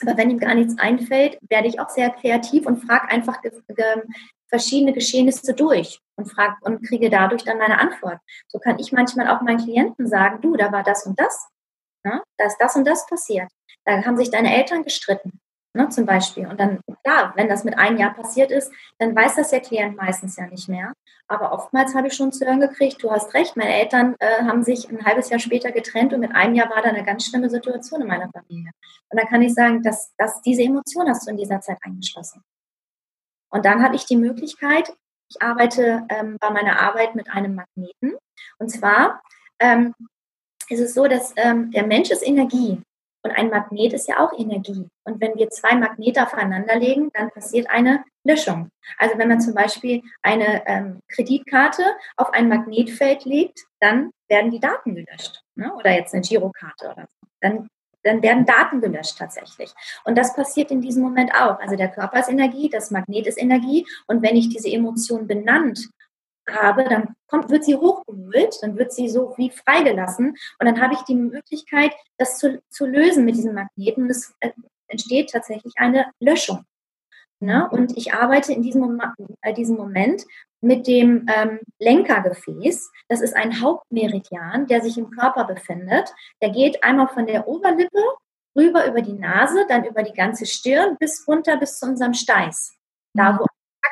[0.01, 3.51] Aber wenn ihm gar nichts einfällt, werde ich auch sehr kreativ und frage einfach ge
[3.69, 4.03] ge
[4.47, 8.19] verschiedene Geschehnisse durch und frage und kriege dadurch dann meine Antwort.
[8.47, 11.49] So kann ich manchmal auch meinen Klienten sagen, du, da war das und das,
[12.05, 12.23] ne?
[12.39, 13.51] da ist das und das passiert.
[13.85, 15.41] Da haben sich deine Eltern gestritten
[15.75, 16.47] ne, zum Beispiel.
[16.47, 19.97] Und dann, klar, wenn das mit einem Jahr passiert ist, dann weiß das der Klient
[19.97, 20.93] meistens ja nicht mehr.
[21.27, 24.63] Aber oftmals habe ich schon zu hören gekriegt, du hast recht, meine Eltern äh, haben
[24.63, 27.51] sich ein halbes Jahr später getrennt und mit einem Jahr war da eine ganz schlimme
[27.51, 28.71] Situation in meiner Familie.
[29.11, 32.43] Und dann kann ich sagen, dass, dass diese Emotion hast du in dieser Zeit eingeschlossen.
[33.51, 34.93] Und dann habe ich die Möglichkeit,
[35.31, 38.17] ich arbeite ähm, bei meiner Arbeit mit einem Magneten.
[38.59, 39.23] Und zwar
[39.59, 39.95] ähm,
[40.69, 42.81] ist es so, dass ähm, der Mensch ist Energie.
[43.29, 44.89] Und ein Magnet ist ja auch Energie.
[45.05, 48.71] Und wenn wir zwei Magnete aufeinander legen, dann passiert eine Löschung.
[48.97, 51.83] Also wenn man zum Beispiel eine ähm, Kreditkarte
[52.17, 55.43] auf ein Magnetfeld legt, dann werden die Daten gelöscht.
[55.57, 55.75] Ne?
[55.75, 57.29] Oder jetzt eine Girokarte oder so.
[57.43, 57.69] Dann,
[58.03, 59.75] dann werden Daten gelöscht tatsächlich.
[60.05, 61.61] Und das passiert in diesem Moment auch.
[61.61, 63.87] Also der Körper ist Energie, das Magnet ist Energie.
[64.07, 65.87] Und wenn ich diese Emotion benannt
[66.51, 70.95] habe, dann kommt, wird sie hochgeholt, dann wird sie so wie freigelassen und dann habe
[70.95, 74.09] ich die Möglichkeit, das zu, zu lösen mit diesem Magneten.
[74.11, 74.51] Es äh,
[74.89, 76.65] entsteht tatsächlich eine Löschung.
[77.41, 77.69] Ne?
[77.71, 80.25] Und ich arbeite in diesem, Moment, äh, diesem Moment
[80.61, 82.91] mit dem ähm, Lenkergefäß.
[83.09, 86.13] Das ist ein Hauptmeridian, der sich im Körper befindet.
[86.43, 88.03] Der geht einmal von der Oberlippe
[88.57, 92.75] rüber über die Nase, dann über die ganze Stirn bis runter bis zu unserem Steiß.
[93.15, 93.47] Da, wo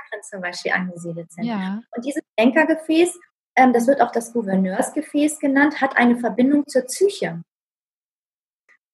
[0.06, 1.44] Chakren zum Beispiel angesiedelt sind.
[1.44, 1.82] Ja.
[1.94, 3.18] Und dieses Lenkergefäß,
[3.56, 7.42] ähm, das wird auch das Gouverneursgefäß genannt, hat eine Verbindung zur Psyche.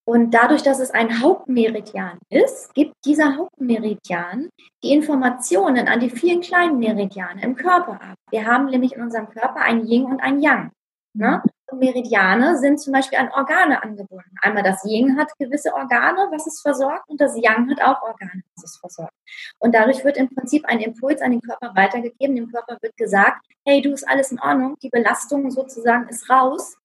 [0.05, 4.49] Und dadurch, dass es ein Hauptmeridian ist, gibt dieser Hauptmeridian
[4.83, 8.17] die Informationen an die vielen kleinen Meridiane im Körper ab.
[8.31, 10.73] Wir haben nämlich in unserem Körper ein Yin und ein Yang.
[11.15, 11.43] Ne?
[11.73, 14.35] Meridiane sind zum Beispiel an Organe angebunden.
[14.41, 18.43] Einmal das Yin hat gewisse Organe, was es versorgt, und das Yang hat auch Organe,
[18.57, 19.15] was es versorgt.
[19.59, 22.37] Und dadurch wird im Prinzip ein Impuls an den Körper weitergegeben.
[22.37, 26.77] Dem Körper wird gesagt, hey, du ist alles in Ordnung, die Belastung sozusagen ist raus.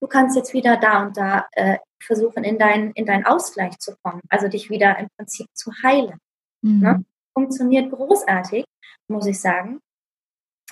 [0.00, 3.94] Du kannst jetzt wieder da und da äh, versuchen, in, dein, in deinen Ausgleich zu
[4.02, 6.18] kommen, also dich wieder im Prinzip zu heilen.
[6.62, 6.80] Mhm.
[6.80, 7.04] Ne?
[7.34, 8.64] Funktioniert großartig,
[9.08, 9.80] muss ich sagen.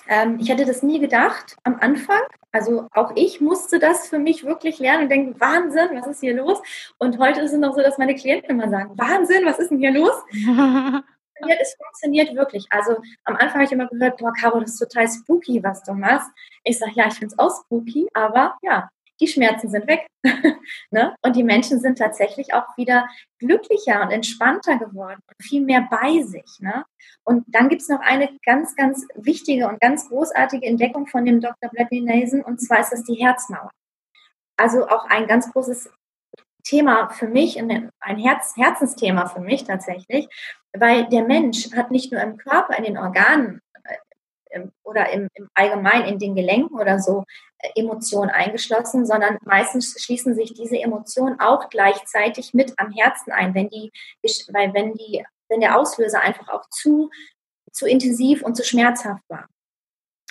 [0.09, 2.21] Ähm, ich hätte das nie gedacht am Anfang.
[2.51, 6.35] Also auch ich musste das für mich wirklich lernen und denken, Wahnsinn, was ist hier
[6.35, 6.59] los?
[6.97, 9.77] Und heute ist es noch so, dass meine Klienten immer sagen, Wahnsinn, was ist denn
[9.77, 10.11] hier los?
[11.61, 12.65] es funktioniert wirklich.
[12.71, 15.93] Also am Anfang habe ich immer gehört, boah, Caro, das ist total spooky, was du
[15.93, 16.29] machst.
[16.63, 18.89] Ich sage, ja, ich finde es auch spooky, aber ja,
[19.19, 20.07] die Schmerzen sind weg.
[20.91, 21.15] ne?
[21.21, 23.07] Und die Menschen sind tatsächlich auch wieder
[23.39, 26.59] glücklicher und entspannter geworden und viel mehr bei sich.
[26.59, 26.85] Ne?
[27.23, 31.41] Und dann gibt es noch eine ganz, ganz wichtige und ganz großartige Entdeckung von dem
[31.41, 31.69] Dr.
[31.71, 33.69] Bradley Nason, und zwar ist das die Herzmauer.
[34.57, 35.89] Also auch ein ganz großes
[36.63, 40.27] Thema für mich, ein Herz, Herzensthema für mich tatsächlich,
[40.73, 43.61] weil der Mensch hat nicht nur im Körper, in den Organen
[44.83, 47.23] oder im, im Allgemeinen in den Gelenken oder so
[47.59, 53.53] äh, Emotionen eingeschlossen, sondern meistens schließen sich diese Emotionen auch gleichzeitig mit am Herzen ein,
[53.53, 53.91] wenn die,
[54.51, 57.09] weil wenn die, wenn der Auslöser einfach auch zu,
[57.71, 59.47] zu intensiv und zu schmerzhaft war.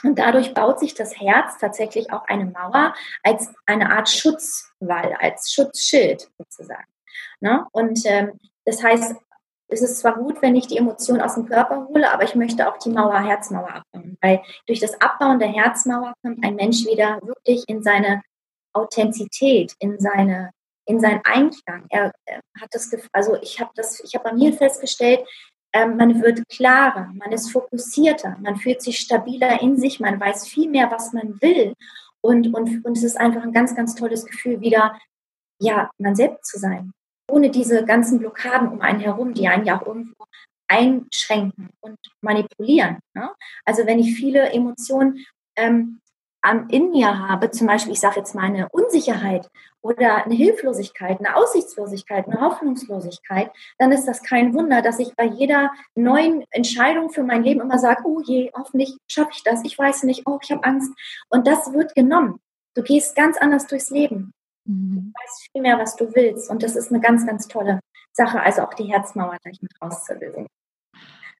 [0.04, 5.52] Und dadurch baut sich das Herz tatsächlich auch eine Mauer als eine Art Schutzwall, als
[5.52, 6.86] Schutzschild sozusagen.
[7.40, 7.66] Ne?
[7.72, 9.16] Und ähm, das heißt,
[9.68, 12.68] es ist zwar gut, wenn ich die Emotion aus dem Körper hole, aber ich möchte
[12.68, 14.16] auch die Mauer, Herzmauer abbauen.
[14.20, 18.22] Weil durch das Abbauen der Herzmauer kommt ein Mensch wieder wirklich in seine
[18.72, 20.50] Authentizität, in seine
[20.86, 21.84] in seinen Einklang.
[21.90, 25.20] Er, er hat das, also ich habe das, ich habe bei mir festgestellt,
[25.74, 30.48] ähm, man wird klarer, man ist fokussierter, man fühlt sich stabiler in sich, man weiß
[30.48, 31.74] viel mehr, was man will
[32.22, 34.98] und und und es ist einfach ein ganz ganz tolles Gefühl, wieder
[35.60, 36.92] ja man selbst zu sein
[37.28, 40.24] ohne diese ganzen Blockaden um einen herum, die einen ja auch irgendwo
[40.68, 42.98] einschränken und manipulieren.
[43.14, 43.30] Ne?
[43.64, 45.24] Also wenn ich viele Emotionen
[45.56, 46.00] ähm,
[46.70, 49.48] in mir habe, zum Beispiel, ich sage jetzt mal eine Unsicherheit
[49.82, 55.24] oder eine Hilflosigkeit, eine Aussichtslosigkeit, eine Hoffnungslosigkeit, dann ist das kein Wunder, dass ich bei
[55.24, 59.78] jeder neuen Entscheidung für mein Leben immer sage, oh je, hoffentlich schaffe ich das, ich
[59.78, 60.92] weiß nicht, oh, ich habe Angst.
[61.28, 62.40] Und das wird genommen.
[62.74, 64.32] Du gehst ganz anders durchs Leben.
[64.68, 65.12] Mhm.
[65.12, 66.50] Du weißt viel mehr, was du willst.
[66.50, 67.80] Und das ist eine ganz, ganz tolle
[68.12, 68.40] Sache.
[68.40, 70.46] Also auch die Herzmauer gleich mit rauszulösen.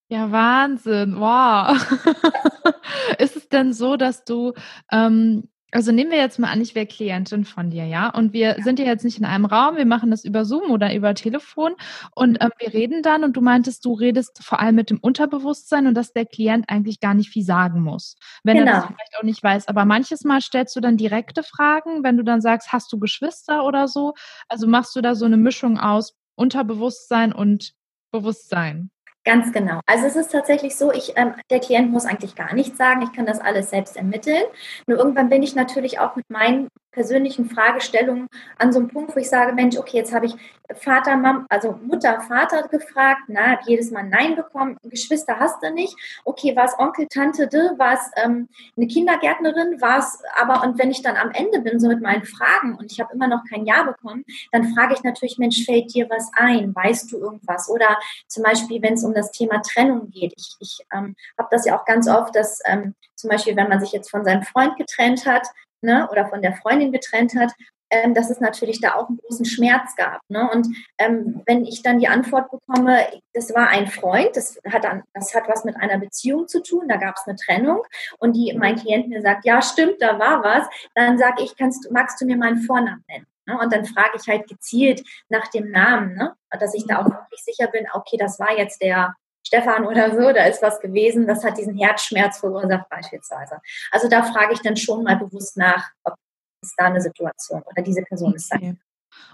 [0.08, 1.20] Ja, Wahnsinn.
[1.20, 1.76] Wow.
[3.18, 4.54] ist es denn so, dass du
[4.90, 8.08] ähm, also nehmen wir jetzt mal an, ich wäre Klientin von dir, ja?
[8.08, 8.62] Und wir ja.
[8.62, 11.74] sind ja jetzt nicht in einem Raum, wir machen das über Zoom oder über Telefon
[12.14, 15.86] und ähm, wir reden dann und du meintest, du redest vor allem mit dem Unterbewusstsein
[15.86, 18.70] und dass der Klient eigentlich gar nicht viel sagen muss, wenn genau.
[18.70, 18.96] er das genau.
[18.96, 19.68] vielleicht auch nicht weiß.
[19.68, 23.64] Aber manches Mal stellst du dann direkte Fragen, wenn du dann sagst, hast du Geschwister
[23.64, 24.14] oder so?
[24.48, 27.74] Also machst du da so eine Mischung aus Unterbewusstsein und
[28.10, 28.90] Bewusstsein?
[29.28, 29.80] Ganz genau.
[29.84, 33.02] Also es ist tatsächlich so, ich, ähm, der Klient muss eigentlich gar nichts sagen.
[33.02, 34.42] Ich kann das alles selbst ermitteln.
[34.86, 38.26] Nur irgendwann bin ich natürlich auch mit meinen persönlichen Fragestellungen
[38.58, 40.34] an so einem Punkt, wo ich sage, Mensch, okay, jetzt habe ich
[40.74, 45.72] Vater, Mom, also Mutter, Vater gefragt, na, habe jedes Mal Nein bekommen, Geschwister hast du
[45.72, 50.64] nicht, okay, war es Onkel, Tante, de, war es ähm, eine Kindergärtnerin, war es aber,
[50.64, 53.28] und wenn ich dann am Ende bin, so mit meinen Fragen und ich habe immer
[53.28, 57.18] noch kein Ja bekommen, dann frage ich natürlich, Mensch, fällt dir was ein, weißt du
[57.18, 57.70] irgendwas?
[57.70, 61.64] Oder zum Beispiel, wenn es um das Thema Trennung geht, ich, ich ähm, habe das
[61.64, 64.76] ja auch ganz oft, dass ähm, zum Beispiel, wenn man sich jetzt von seinem Freund
[64.76, 65.46] getrennt hat,
[65.80, 67.52] ne, oder von der Freundin getrennt hat,
[67.90, 70.20] ähm, dass es natürlich da auch einen großen Schmerz gab.
[70.28, 70.48] Ne?
[70.52, 72.98] Und ähm, wenn ich dann die Antwort bekomme,
[73.32, 76.86] das war ein Freund, das hat, dann, das hat was mit einer Beziehung zu tun,
[76.88, 77.82] da gab es eine Trennung
[78.18, 81.90] und die, mein Klient mir sagt, ja stimmt, da war was, dann sage ich, kannst,
[81.90, 83.26] magst du mir meinen Vornamen nennen?
[83.46, 83.58] Ne?
[83.58, 86.34] Und dann frage ich halt gezielt nach dem Namen, ne?
[86.60, 89.14] dass ich da auch wirklich sicher bin, okay, das war jetzt der
[89.46, 93.58] Stefan oder so, da ist was gewesen, das hat diesen Herzschmerz verursacht beispielsweise.
[93.90, 96.14] Also da frage ich dann schon mal bewusst nach, ob
[96.62, 98.80] es da eine Situation oder diese Person ist sein.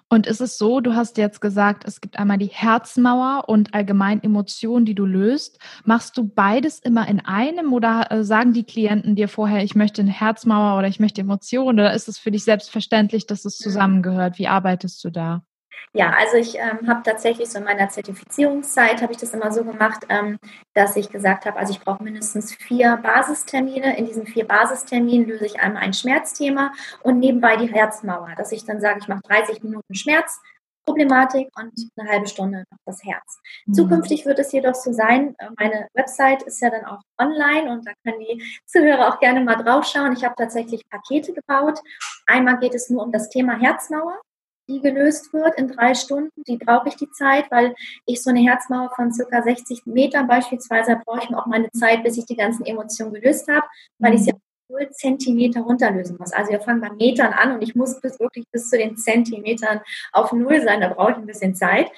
[0.09, 4.23] Und ist es so, du hast jetzt gesagt, es gibt einmal die Herzmauer und allgemein
[4.23, 5.59] Emotionen, die du löst.
[5.85, 10.03] Machst du beides immer in einem oder äh, sagen die Klienten dir vorher, ich möchte
[10.03, 14.39] eine Herzmauer oder ich möchte Emotionen oder ist es für dich selbstverständlich, dass es zusammengehört?
[14.39, 15.45] Wie arbeitest du da?
[15.93, 19.63] Ja, also ich ähm, habe tatsächlich so in meiner Zertifizierungszeit habe ich das immer so
[19.63, 20.39] gemacht, ähm,
[20.75, 23.97] dass ich gesagt habe, also ich brauche mindestens vier Basistermine.
[23.97, 28.65] In diesen vier Basisterminen löse ich einmal ein Schmerzthema und nebenbei die Herzmauer, dass ich
[28.65, 30.41] dann sage, ich mache 30 Minuten Schmerz
[30.85, 33.41] Problematik und eine halbe Stunde noch das Herz.
[33.67, 33.75] Mhm.
[33.75, 37.87] Zukünftig wird es jedoch so sein, äh, meine Website ist ja dann auch online und
[37.87, 40.13] da können die Zuhörer auch gerne mal draufschauen.
[40.13, 41.81] Ich habe tatsächlich Pakete gebaut.
[42.27, 44.21] Einmal geht es nur um das Thema Herzmauer
[44.69, 46.43] die gelöst wird in drei Stunden.
[46.47, 47.75] Die brauche ich die Zeit, weil
[48.07, 52.03] ich so eine Herzmauer von circa 60 Metern beispielsweise brauche ich mir auch meine Zeit,
[52.03, 53.67] bis ich die ganzen Emotionen gelöst habe,
[53.99, 54.33] weil ich sie
[54.69, 56.33] 0 Zentimeter runterlösen muss.
[56.33, 59.81] Also wir fangen bei Metern an und ich muss bis wirklich bis zu den Zentimetern
[60.13, 60.81] auf Null sein.
[60.81, 61.91] Da brauche ich ein bisschen Zeit.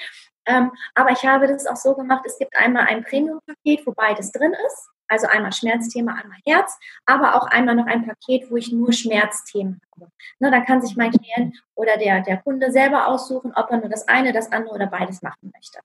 [0.47, 4.31] Ähm, aber ich habe das auch so gemacht, es gibt einmal ein Premium-Paket, wo beides
[4.33, 4.89] drin ist.
[5.09, 9.81] Also einmal Schmerzthema, einmal Herz, aber auch einmal noch ein Paket, wo ich nur Schmerzthemen
[9.95, 10.11] habe.
[10.39, 13.89] Ne, da kann sich mein Klient oder der, der Kunde selber aussuchen, ob er nur
[13.89, 15.79] das eine, das andere oder beides machen möchte.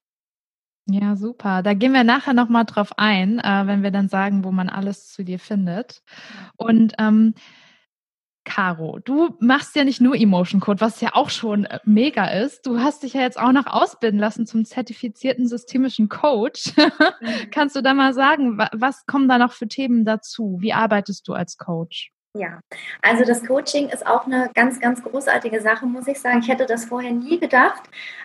[0.88, 1.62] Ja, super.
[1.62, 5.08] Da gehen wir nachher nochmal drauf ein, äh, wenn wir dann sagen, wo man alles
[5.10, 6.02] zu dir findet.
[6.58, 7.34] Und ähm,
[8.44, 12.66] Caro, du machst ja nicht nur Emotion Code, was ja auch schon äh, mega ist.
[12.66, 16.74] Du hast dich ja jetzt auch noch ausbilden lassen zum zertifizierten systemischen Coach.
[17.22, 17.52] Mhm.
[17.52, 20.58] Kannst du da mal sagen, was kommen da noch für Themen dazu?
[20.60, 22.12] Wie arbeitest du als Coach?
[22.34, 22.62] Ja,
[23.02, 26.40] also das Coaching ist auch eine ganz, ganz großartige Sache, muss ich sagen.
[26.40, 27.82] Ich hätte das vorher nie gedacht.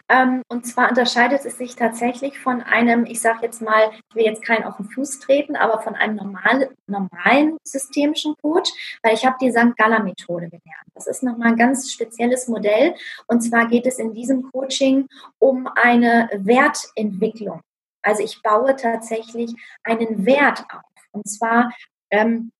[0.09, 4.25] Ähm, und zwar unterscheidet es sich tatsächlich von einem, ich sage jetzt mal, ich will
[4.25, 8.71] jetzt keinen auf den Fuß treten, aber von einem normal, normalen systemischen Coach,
[9.03, 9.77] weil ich habe die St.
[9.77, 10.87] Galler Methode gelernt.
[10.95, 12.95] Das ist nochmal ein ganz spezielles Modell.
[13.27, 15.09] Und zwar geht es in diesem Coaching
[15.41, 17.61] um eine Wertentwicklung.
[18.03, 20.83] Also ich baue tatsächlich einen Wert auf.
[21.11, 21.73] Und zwar
[22.11, 22.53] ähm,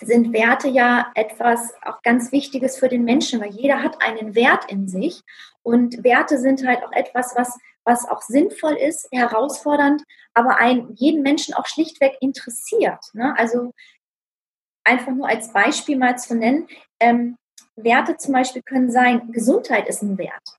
[0.00, 4.70] sind Werte ja etwas auch ganz Wichtiges für den Menschen, weil jeder hat einen Wert
[4.70, 5.22] in sich.
[5.62, 10.02] Und Werte sind halt auch etwas, was, was auch sinnvoll ist, herausfordernd,
[10.34, 13.00] aber einen, jeden Menschen auch schlichtweg interessiert.
[13.12, 13.34] Ne?
[13.38, 13.72] Also
[14.84, 16.68] einfach nur als Beispiel mal zu nennen,
[17.00, 17.36] ähm,
[17.76, 20.58] Werte zum Beispiel können sein, Gesundheit ist ein Wert.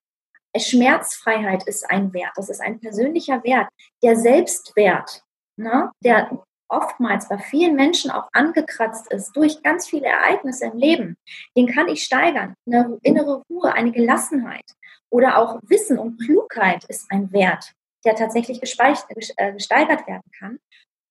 [0.58, 3.68] Schmerzfreiheit ist ein Wert, das ist ein persönlicher Wert.
[4.04, 5.24] Der Selbstwert,
[5.58, 11.18] ne, der oftmals bei vielen Menschen auch angekratzt ist durch ganz viele Ereignisse im Leben,
[11.56, 12.56] den kann ich steigern.
[12.66, 14.66] Eine innere Ruhe, eine Gelassenheit
[15.10, 17.74] oder auch Wissen und Klugheit ist ein Wert,
[18.04, 20.60] der tatsächlich äh, gesteigert werden kann.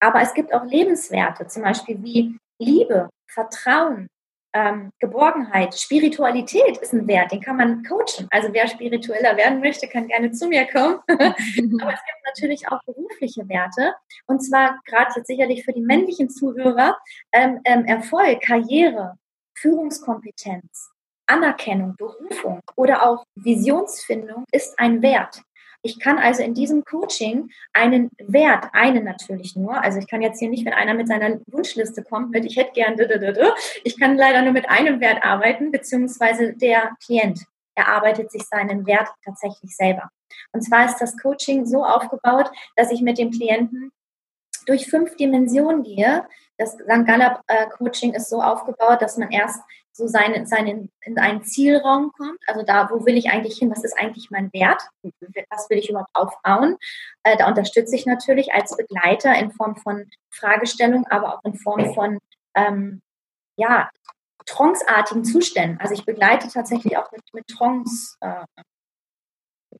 [0.01, 4.09] Aber es gibt auch Lebenswerte, zum Beispiel wie Liebe, Vertrauen,
[4.55, 8.29] ähm, Geborgenheit, Spiritualität ist ein Wert, den kann man coachen.
[8.31, 11.01] Also wer spiritueller werden möchte, kann gerne zu mir kommen.
[11.09, 13.95] Aber es gibt natürlich auch berufliche Werte.
[14.27, 16.97] Und zwar gerade jetzt sicherlich für die männlichen Zuhörer
[17.33, 19.19] ähm, ähm, Erfolg, Karriere,
[19.57, 20.90] Führungskompetenz,
[21.27, 25.43] Anerkennung, Berufung oder auch Visionsfindung ist ein Wert.
[25.87, 30.38] Ich kann also in diesem Coaching einen Wert, einen natürlich nur, also ich kann jetzt
[30.38, 32.97] hier nicht, wenn einer mit seiner Wunschliste kommt, mit ich hätte gern,
[33.85, 37.44] ich kann leider nur mit einem Wert arbeiten, beziehungsweise der Klient
[37.75, 40.09] erarbeitet sich seinen Wert tatsächlich selber.
[40.53, 43.92] Und zwar ist das Coaching so aufgebaut, dass ich mit dem Klienten
[44.66, 46.27] durch fünf Dimensionen gehe.
[46.57, 47.07] Das St.
[47.07, 49.61] Gallup äh, Coaching ist so aufgebaut, dass man erst
[49.96, 52.40] so seine, seine, in einen Zielraum kommt.
[52.48, 53.70] Also da, wo will ich eigentlich hin?
[53.70, 54.83] Was ist eigentlich mein Wert?
[55.50, 56.76] Was will ich überhaupt aufbauen?
[57.22, 61.94] Äh, da unterstütze ich natürlich als Begleiter in Form von Fragestellung, aber auch in Form
[61.94, 62.18] von,
[62.57, 63.02] ähm,
[63.57, 63.88] ja,
[64.46, 65.80] tranceartigen Zuständen.
[65.80, 68.44] Also ich begleite tatsächlich auch mit, mit Trance, äh,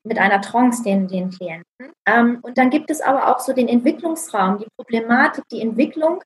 [0.05, 1.93] mit einer Trance den, den Klienten.
[2.07, 6.23] Ähm, und dann gibt es aber auch so den Entwicklungsraum, die Problematik, die Entwicklung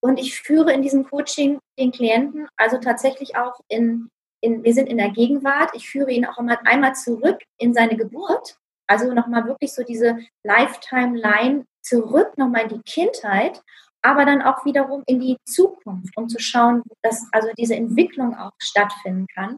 [0.00, 4.08] und ich führe in diesem Coaching den Klienten also tatsächlich auch in,
[4.40, 5.70] in wir sind in der Gegenwart.
[5.74, 8.56] Ich führe ihn auch immer einmal zurück in seine Geburt.
[8.86, 13.62] Also nochmal wirklich so diese Lifetime-Line zurück, nochmal in die Kindheit
[14.02, 18.52] aber dann auch wiederum in die Zukunft, um zu schauen, dass also diese Entwicklung auch
[18.58, 19.56] stattfinden kann.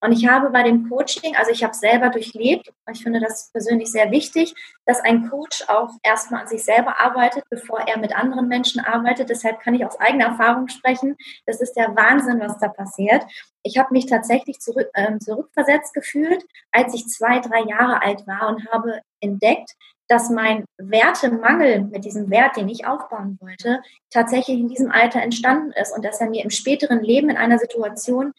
[0.00, 3.92] Und ich habe bei dem Coaching, also ich habe selber durchlebt, ich finde das persönlich
[3.92, 4.52] sehr wichtig,
[4.84, 9.30] dass ein Coach auch erstmal an sich selber arbeitet, bevor er mit anderen Menschen arbeitet.
[9.30, 11.16] Deshalb kann ich aus eigener Erfahrung sprechen.
[11.46, 13.24] Das ist der Wahnsinn, was da passiert.
[13.62, 18.48] Ich habe mich tatsächlich zurück, äh, zurückversetzt gefühlt, als ich zwei, drei Jahre alt war
[18.48, 19.76] und habe entdeckt,
[20.08, 25.72] dass mein Wertemangel mit diesem Wert, den ich aufbauen wollte, tatsächlich in diesem Alter entstanden
[25.72, 28.32] ist und dass er mir im späteren Leben in einer Situation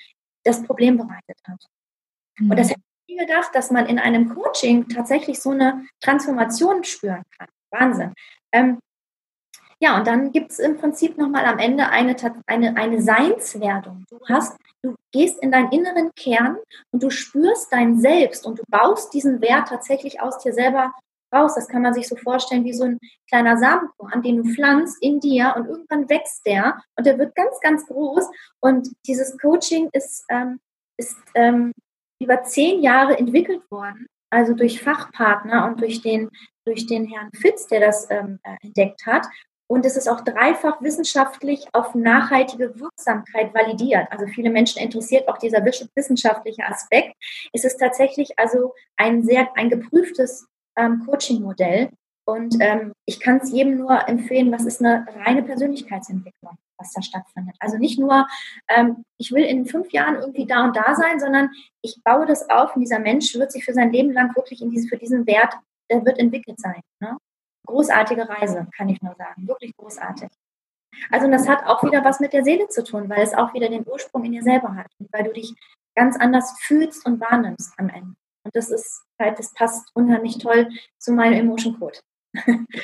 [0.43, 1.59] das Problem bereitet hat.
[2.37, 2.51] Mhm.
[2.51, 6.83] Und das hätte ich nie gedacht, dass man in einem Coaching tatsächlich so eine Transformation
[6.83, 7.47] spüren kann.
[7.71, 8.13] Wahnsinn.
[8.51, 8.79] Ähm,
[9.79, 12.15] ja, und dann gibt es im Prinzip nochmal am Ende eine,
[12.45, 14.05] eine, eine Seinswerdung.
[14.09, 16.57] Du hast, du gehst in deinen inneren Kern
[16.91, 20.93] und du spürst dein Selbst und du baust diesen Wert tatsächlich aus dir selber
[21.33, 21.55] raus.
[21.55, 25.19] Das kann man sich so vorstellen wie so ein kleiner Samenkorn, den du pflanzt in
[25.19, 28.29] dir und irgendwann wächst der und der wird ganz, ganz groß.
[28.61, 30.59] Und dieses Coaching ist, ähm,
[30.97, 31.73] ist ähm,
[32.21, 34.07] über zehn Jahre entwickelt worden.
[34.29, 36.29] also durch Fachpartner und durch den,
[36.65, 39.27] durch den Herrn Fitz, der das ähm, äh, entdeckt hat.
[39.67, 44.07] Und es ist auch dreifach wissenschaftlich auf nachhaltige Wirksamkeit validiert.
[44.11, 47.15] Also viele Menschen interessiert auch dieser wissenschaftliche Aspekt.
[47.53, 51.89] Es ist tatsächlich also ein sehr, ein geprüftes ähm, Coaching-Modell.
[52.25, 57.01] Und ähm, ich kann es jedem nur empfehlen, was ist eine reine Persönlichkeitsentwicklung, was da
[57.01, 57.55] stattfindet.
[57.59, 58.27] Also nicht nur,
[58.69, 61.49] ähm, ich will in fünf Jahren irgendwie da und da sein, sondern
[61.81, 64.69] ich baue das auf und dieser Mensch wird sich für sein Leben lang wirklich in
[64.69, 65.53] diese, für diesen Wert,
[65.91, 66.81] der wird entwickelt sein.
[67.01, 67.17] Ne?
[67.65, 69.45] Großartige Reise, kann ich nur sagen.
[69.47, 70.29] Wirklich großartig.
[71.11, 73.69] Also das hat auch wieder was mit der Seele zu tun, weil es auch wieder
[73.69, 75.53] den Ursprung in dir selber hat und weil du dich
[75.95, 78.15] ganz anders fühlst und wahrnimmst am Ende.
[78.43, 81.99] Und das ist halt, das passt unheimlich toll zu meinem Emotion Code.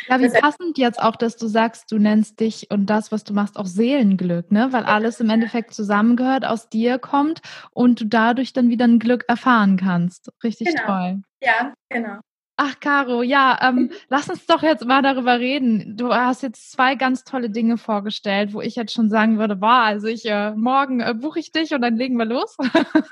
[0.08, 3.34] Ja, wie passend jetzt auch, dass du sagst, du nennst dich und das, was du
[3.34, 4.72] machst, auch Seelenglück, ne?
[4.72, 7.42] Weil alles im Endeffekt zusammengehört, aus dir kommt
[7.72, 10.32] und du dadurch dann wieder ein Glück erfahren kannst.
[10.44, 10.86] Richtig genau.
[10.86, 11.22] toll.
[11.42, 12.20] Ja, genau.
[12.62, 15.96] Ach, Caro, ja, ähm, lass uns doch jetzt mal darüber reden.
[15.96, 19.84] Du hast jetzt zwei ganz tolle Dinge vorgestellt, wo ich jetzt schon sagen würde, boah,
[19.84, 22.58] also ich äh, morgen äh, buche ich dich und dann legen wir los.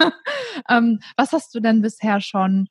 [0.70, 2.68] ähm, was hast du denn bisher schon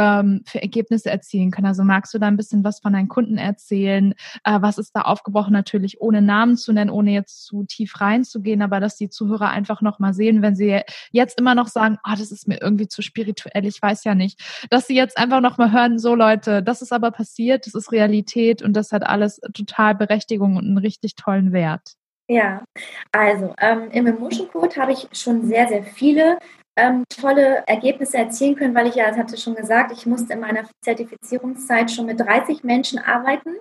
[0.00, 1.66] ähm, für Ergebnisse erzielen können.
[1.66, 4.14] Also magst du da ein bisschen was von deinen Kunden erzählen?
[4.44, 5.52] Äh, was ist da aufgebrochen?
[5.52, 9.82] Natürlich ohne Namen zu nennen, ohne jetzt zu tief reinzugehen, aber dass die Zuhörer einfach
[9.82, 10.80] nochmal sehen, wenn sie
[11.12, 14.40] jetzt immer noch sagen, oh, das ist mir irgendwie zu spirituell, ich weiß ja nicht,
[14.70, 18.62] dass sie jetzt einfach nochmal hören, so Leute, das ist aber passiert, das ist Realität
[18.62, 21.94] und das hat alles total Berechtigung und einen richtig tollen Wert.
[22.28, 22.62] Ja,
[23.10, 26.38] also ähm, im Emotion Code habe ich schon sehr, sehr viele
[26.76, 30.40] ähm, tolle Ergebnisse erzielen können, weil ich ja, das hatte schon gesagt, ich musste in
[30.40, 33.56] meiner Zertifizierungszeit schon mit 30 Menschen arbeiten,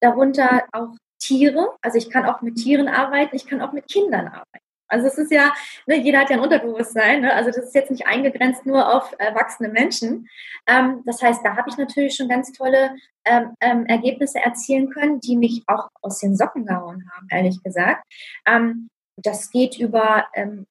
[0.00, 1.74] darunter auch Tiere.
[1.82, 4.64] Also ich kann auch mit Tieren arbeiten, ich kann auch mit Kindern arbeiten.
[4.86, 5.52] Also es ist ja,
[5.86, 7.32] ne, jeder hat ja ein Unterbewusstsein, ne?
[7.32, 10.28] also das ist jetzt nicht eingegrenzt nur auf erwachsene Menschen.
[10.66, 12.94] Ähm, das heißt, da habe ich natürlich schon ganz tolle
[13.24, 18.04] ähm, ähm, Ergebnisse erzielen können, die mich auch aus den Socken gehauen haben, ehrlich gesagt.
[18.46, 20.66] Ähm, das geht über ähm,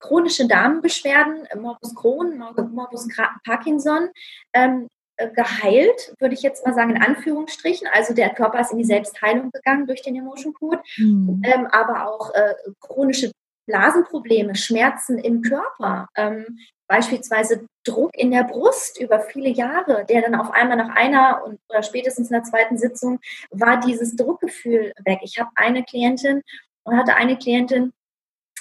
[0.00, 3.08] chronische Darmbeschwerden, äh, Morbus Crohn, Morbus
[3.44, 4.10] Parkinson,
[4.52, 7.88] ähm, äh, geheilt, würde ich jetzt mal sagen, in Anführungsstrichen.
[7.92, 11.42] Also der Körper ist in die Selbstheilung gegangen durch den Emotion Code, mhm.
[11.44, 13.32] ähm, aber auch äh, chronische
[13.66, 20.34] Blasenprobleme, Schmerzen im Körper, ähm, beispielsweise Druck in der Brust über viele Jahre, der dann
[20.34, 23.18] auf einmal nach einer und, oder spätestens in der zweiten Sitzung
[23.50, 25.18] war dieses Druckgefühl weg.
[25.22, 26.42] Ich habe eine Klientin
[26.84, 27.92] und hatte eine Klientin,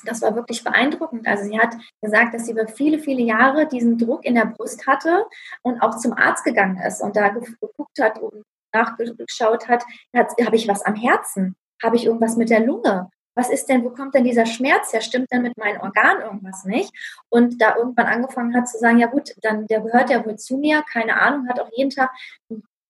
[0.05, 1.27] das war wirklich beeindruckend.
[1.27, 4.87] Also sie hat gesagt, dass sie über viele, viele Jahre diesen Druck in der Brust
[4.87, 5.25] hatte
[5.61, 8.43] und auch zum Arzt gegangen ist und da geguckt hat und
[8.73, 9.83] nachgeschaut hat,
[10.15, 11.55] hat habe ich was am Herzen?
[11.81, 13.09] Habe ich irgendwas mit der Lunge?
[13.35, 15.01] Was ist denn, wo kommt denn dieser Schmerz her?
[15.01, 16.91] Stimmt denn mit meinen Organen irgendwas nicht?
[17.29, 20.57] Und da irgendwann angefangen hat zu sagen, ja gut, dann der gehört ja wohl zu
[20.57, 22.09] mir, keine Ahnung, hat auch jeden Tag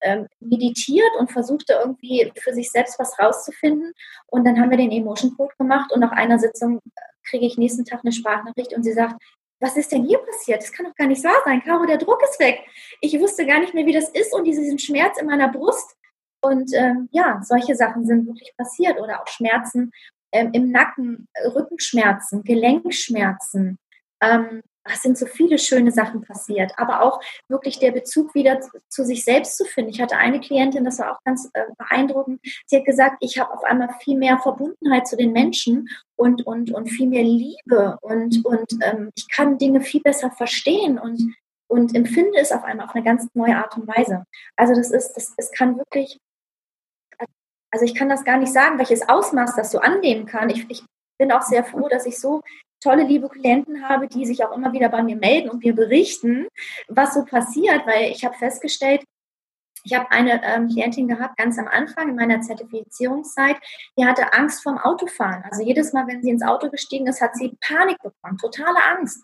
[0.01, 3.93] ähm, meditiert und versuchte irgendwie für sich selbst was rauszufinden.
[4.27, 7.57] Und dann haben wir den Emotion Code gemacht und nach einer Sitzung äh, kriege ich
[7.57, 9.21] nächsten Tag eine Sprachnachricht und sie sagt,
[9.59, 10.61] was ist denn hier passiert?
[10.61, 11.63] Das kann doch gar nicht wahr sein.
[11.63, 12.59] Caro, der Druck ist weg.
[13.01, 15.95] Ich wusste gar nicht mehr, wie das ist und diesen Schmerz in meiner Brust.
[16.41, 19.91] Und ähm, ja, solche Sachen sind wirklich passiert oder auch Schmerzen
[20.31, 23.79] ähm, im Nacken, Rückenschmerzen, Gelenkschmerzen,
[24.21, 24.61] ähm,
[24.91, 29.05] es sind so viele schöne Sachen passiert, aber auch wirklich der Bezug wieder zu, zu
[29.05, 29.91] sich selbst zu finden.
[29.91, 32.39] Ich hatte eine Klientin, das war auch ganz äh, beeindruckend.
[32.65, 36.71] Sie hat gesagt, ich habe auf einmal viel mehr Verbundenheit zu den Menschen und und
[36.71, 41.35] und viel mehr Liebe und und ähm, ich kann Dinge viel besser verstehen und
[41.67, 44.25] und empfinde es auf einmal auf eine ganz neue Art und Weise.
[44.55, 46.17] Also das ist, das, es kann wirklich,
[47.71, 50.49] also ich kann das gar nicht sagen, welches Ausmaß das so annehmen kann.
[50.49, 50.83] Ich, ich
[51.19, 52.41] bin auch sehr froh, dass ich so
[52.81, 56.47] tolle, liebe Klienten habe, die sich auch immer wieder bei mir melden und mir berichten,
[56.87, 59.03] was so passiert, weil ich habe festgestellt,
[59.83, 63.55] ich habe eine ähm, Klientin gehabt, ganz am Anfang in meiner Zertifizierungszeit,
[63.97, 65.43] die hatte Angst vorm Autofahren.
[65.49, 69.23] Also jedes Mal, wenn sie ins Auto gestiegen ist, hat sie Panik bekommen, totale Angst.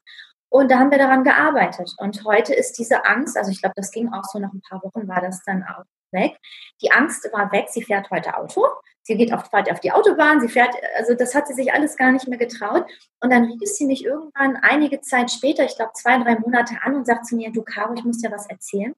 [0.50, 1.94] Und da haben wir daran gearbeitet.
[1.98, 4.82] Und heute ist diese Angst, also ich glaube, das ging auch so nach ein paar
[4.84, 6.38] Wochen, war das dann auch weg.
[6.82, 8.66] Die Angst war weg, sie fährt heute Auto.
[9.04, 12.12] Sie geht auf, auf die Autobahn, sie fährt, also das hat sie sich alles gar
[12.12, 12.86] nicht mehr getraut.
[13.20, 16.96] Und dann rief sie mich irgendwann einige Zeit später, ich glaube zwei, drei Monate an
[16.96, 18.96] und sagt zu mir, du Caro, ich muss dir was erzählen.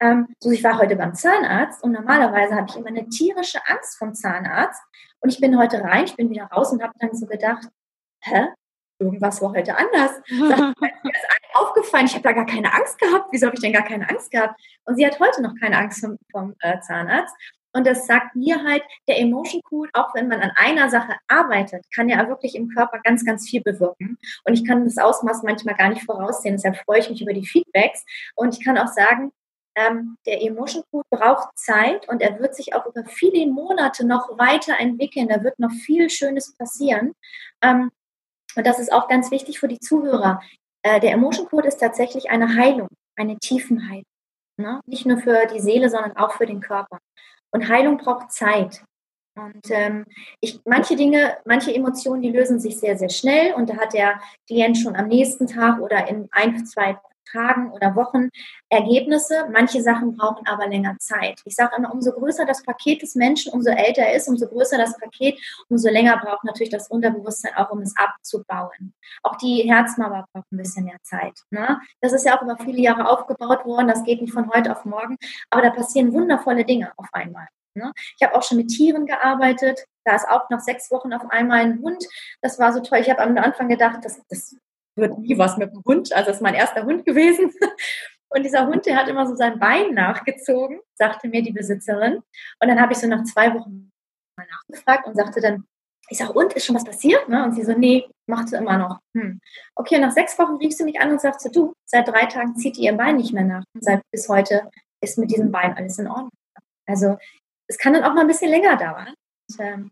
[0.00, 3.98] Ähm, so, ich war heute beim Zahnarzt und normalerweise habe ich immer eine tierische Angst
[3.98, 4.80] vom Zahnarzt.
[5.20, 7.68] Und ich bin heute rein, ich bin wieder raus und habe dann so gedacht,
[8.20, 8.48] hä?
[9.00, 10.10] Irgendwas war heute anders.
[10.28, 10.74] mir
[11.12, 13.28] ist aufgefallen, ich habe da gar keine Angst gehabt.
[13.30, 14.60] Wieso habe ich denn gar keine Angst gehabt?
[14.84, 17.34] Und sie hat heute noch keine Angst vom, vom äh, Zahnarzt.
[17.72, 21.84] Und das sagt mir halt, der Emotion Code, auch wenn man an einer Sache arbeitet,
[21.94, 24.18] kann ja wirklich im Körper ganz, ganz viel bewirken.
[24.44, 26.56] Und ich kann das Ausmaß manchmal gar nicht voraussehen.
[26.56, 28.04] Deshalb freue ich mich über die Feedbacks.
[28.34, 29.32] Und ich kann auch sagen,
[29.74, 34.38] ähm, der Emotion Code braucht Zeit und er wird sich auch über viele Monate noch
[34.38, 35.28] weiterentwickeln.
[35.28, 37.12] Da wird noch viel Schönes passieren.
[37.62, 37.90] Ähm,
[38.56, 40.40] und das ist auch ganz wichtig für die Zuhörer.
[40.82, 44.04] Äh, der Emotion Code ist tatsächlich eine Heilung, eine Tiefenheilung.
[44.56, 44.80] Ne?
[44.86, 46.98] Nicht nur für die Seele, sondern auch für den Körper.
[47.52, 48.82] Und Heilung braucht Zeit.
[49.36, 50.04] Und ähm,
[50.40, 54.20] ich, manche Dinge, manche Emotionen, die lösen sich sehr, sehr schnell und da hat der
[54.46, 56.98] Klient schon am nächsten Tag oder in ein, zwei
[57.32, 58.28] Tagen oder Wochen
[58.68, 59.48] Ergebnisse.
[59.52, 61.40] Manche Sachen brauchen aber länger Zeit.
[61.44, 64.78] Ich sage immer, umso größer das Paket des Menschen, umso älter er ist, umso größer
[64.78, 68.94] das Paket, umso länger braucht natürlich das Unterbewusstsein auch, um es abzubauen.
[69.22, 71.34] Auch die Herzmauer braucht ein bisschen mehr Zeit.
[71.50, 71.80] Ne?
[72.00, 73.88] Das ist ja auch über viele Jahre aufgebaut worden.
[73.88, 75.16] Das geht nicht von heute auf morgen.
[75.50, 77.48] Aber da passieren wundervolle Dinge auf einmal.
[77.74, 77.92] Ne?
[78.18, 79.80] Ich habe auch schon mit Tieren gearbeitet.
[80.04, 82.04] Da ist auch nach sechs Wochen auf einmal ein Hund.
[82.42, 82.98] Das war so toll.
[82.98, 84.56] Ich habe am Anfang gedacht, das, das
[84.98, 86.12] wird nie was mit dem Hund.
[86.12, 87.52] Also das ist mein erster Hund gewesen.
[88.30, 92.16] Und dieser Hund, der hat immer so sein Bein nachgezogen, sagte mir die Besitzerin.
[92.60, 93.90] Und dann habe ich so nach zwei Wochen
[94.36, 95.64] mal nachgefragt und sagte dann,
[96.10, 97.28] ich sage, und ist schon was passiert?
[97.28, 97.44] Ne?
[97.44, 98.98] Und sie so, nee, macht sie immer noch.
[99.16, 99.40] Hm.
[99.74, 102.78] Okay, nach sechs Wochen rief sie mich an und sagte, du, seit drei Tagen zieht
[102.78, 103.64] ihr Bein nicht mehr nach.
[103.74, 104.70] Und seit bis heute
[105.02, 106.30] ist mit diesem Bein alles in Ordnung.
[106.86, 107.18] Also
[107.66, 109.14] es kann dann auch mal ein bisschen länger dauern.
[109.50, 109.90] Und, ähm,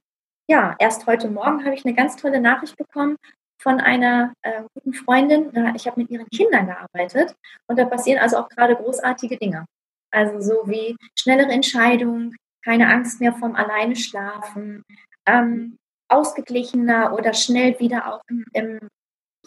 [0.48, 3.16] ja, erst heute Morgen habe ich eine ganz tolle Nachricht bekommen
[3.58, 5.50] von einer äh, guten Freundin.
[5.74, 7.34] Ich habe mit ihren Kindern gearbeitet
[7.66, 9.66] und da passieren also auch gerade großartige Dinge.
[10.10, 14.82] Also so wie schnellere Entscheidungen, keine Angst mehr vom Alleine schlafen,
[15.26, 15.78] ähm,
[16.08, 18.78] ausgeglichener oder schnell wieder auch im, im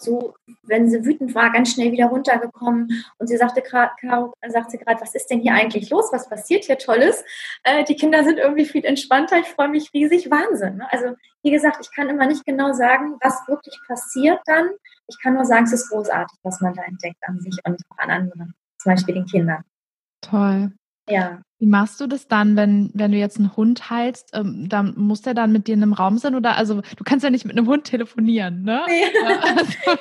[0.02, 0.34] so,
[0.64, 3.04] wenn sie wütend war, ganz schnell wieder runtergekommen.
[3.18, 6.10] Und sie sagte gerade, gerade, was ist denn hier eigentlich los?
[6.12, 7.24] Was passiert hier Tolles?
[7.64, 9.40] Äh, die Kinder sind irgendwie viel entspannter.
[9.40, 10.30] Ich freue mich riesig.
[10.32, 10.78] Wahnsinn.
[10.78, 10.88] Ne?
[10.92, 14.70] Also, wie gesagt, ich kann immer nicht genau sagen, was wirklich passiert dann.
[15.08, 17.98] Ich kann nur sagen, es ist großartig, was man da entdeckt an sich und auch
[17.98, 19.64] an anderen, zum Beispiel den Kindern.
[20.22, 20.72] Toll.
[21.10, 21.42] Ja.
[21.60, 24.32] Wie machst du das dann, wenn, wenn du jetzt einen Hund heilst?
[24.34, 26.36] Ähm, dann muss der dann mit dir in einem Raum sein?
[26.36, 28.82] Oder also du kannst ja nicht mit einem Hund telefonieren, ne?
[28.88, 29.04] Nee,
[29.42, 30.00] also,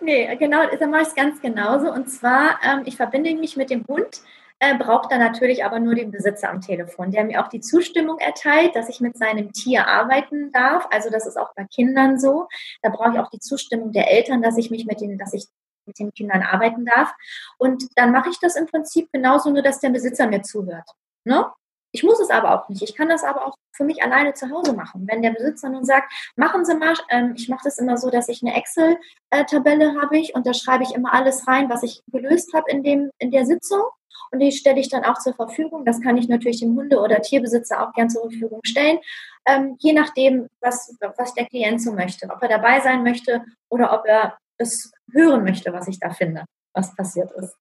[0.00, 1.92] nee genau, dann mache ich es ganz genauso.
[1.92, 4.20] Und zwar, ähm, ich verbinde mich mit dem Hund,
[4.58, 8.18] äh, braucht dann natürlich aber nur den Besitzer am Telefon, der mir auch die Zustimmung
[8.18, 10.88] erteilt, dass ich mit seinem Tier arbeiten darf.
[10.90, 12.48] Also das ist auch bei Kindern so.
[12.82, 15.46] Da brauche ich auch die Zustimmung der Eltern, dass ich mich mit denen, dass ich
[15.88, 17.12] mit den Kindern arbeiten darf.
[17.58, 20.88] Und dann mache ich das im Prinzip genauso, nur dass der Besitzer mir zuhört.
[21.24, 21.46] Ne?
[21.90, 22.82] Ich muss es aber auch nicht.
[22.82, 25.06] Ich kann das aber auch für mich alleine zu Hause machen.
[25.08, 28.28] Wenn der Besitzer nun sagt, machen Sie mal, ähm, ich mache das immer so, dass
[28.28, 32.52] ich eine Excel-Tabelle habe ich und da schreibe ich immer alles rein, was ich gelöst
[32.54, 33.82] habe in, dem, in der Sitzung.
[34.30, 35.86] Und die stelle ich dann auch zur Verfügung.
[35.86, 38.98] Das kann ich natürlich dem Hunde- oder Tierbesitzer auch gern zur Verfügung stellen.
[39.46, 42.28] Ähm, je nachdem, was, was der Klient so möchte.
[42.28, 46.44] Ob er dabei sein möchte oder ob er es hören möchte, was ich da finde,
[46.74, 47.56] was passiert ist.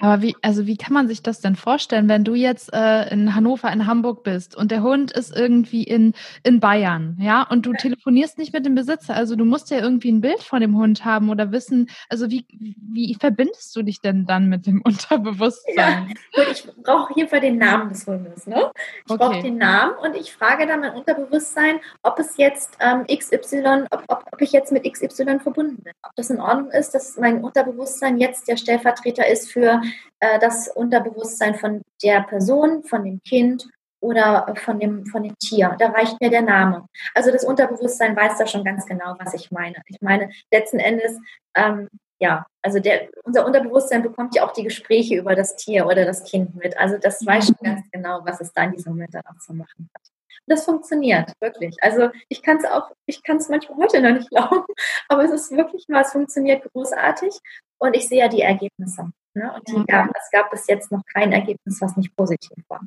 [0.00, 3.34] Aber wie, also wie kann man sich das denn vorstellen, wenn du jetzt äh, in
[3.36, 7.72] Hannover, in Hamburg bist und der Hund ist irgendwie in, in Bayern, ja, und du
[7.72, 11.04] telefonierst nicht mit dem Besitzer, also du musst ja irgendwie ein Bild von dem Hund
[11.04, 16.12] haben oder wissen, also wie, wie verbindest du dich denn dann mit dem Unterbewusstsein?
[16.34, 18.72] Ja, ich brauche auf jeden Fall den Namen des Hundes, ne?
[19.06, 19.24] Ich okay.
[19.24, 24.02] brauche den Namen und ich frage dann mein Unterbewusstsein, ob es jetzt ähm, XY, ob,
[24.08, 27.44] ob, ob ich jetzt mit XY verbunden bin, ob das in Ordnung ist, dass mein
[27.44, 29.83] Unterbewusstsein jetzt der Stellvertreter ist für
[30.20, 33.66] äh, das Unterbewusstsein von der Person, von dem Kind
[34.00, 35.74] oder von dem, von dem Tier.
[35.78, 36.86] Da reicht mir der Name.
[37.14, 39.76] Also das Unterbewusstsein weiß da schon ganz genau, was ich meine.
[39.86, 41.18] Ich meine, letzten Endes,
[41.56, 41.88] ähm,
[42.20, 46.24] ja, also der, unser Unterbewusstsein bekommt ja auch die Gespräche über das Tier oder das
[46.24, 46.78] Kind mit.
[46.78, 49.54] Also das weiß schon ganz genau, was es da in diesem Moment dann auch zu
[49.54, 50.02] machen hat.
[50.46, 51.74] Und das funktioniert wirklich.
[51.82, 54.64] Also ich kann es auch, ich kann es manchmal heute noch nicht glauben,
[55.08, 57.34] aber es ist wirklich mal, es funktioniert großartig
[57.78, 59.10] und ich sehe ja die Ergebnisse.
[59.34, 59.52] Ne?
[59.52, 62.80] Und die gab, es gab bis jetzt noch kein Ergebnis, was nicht positiv war.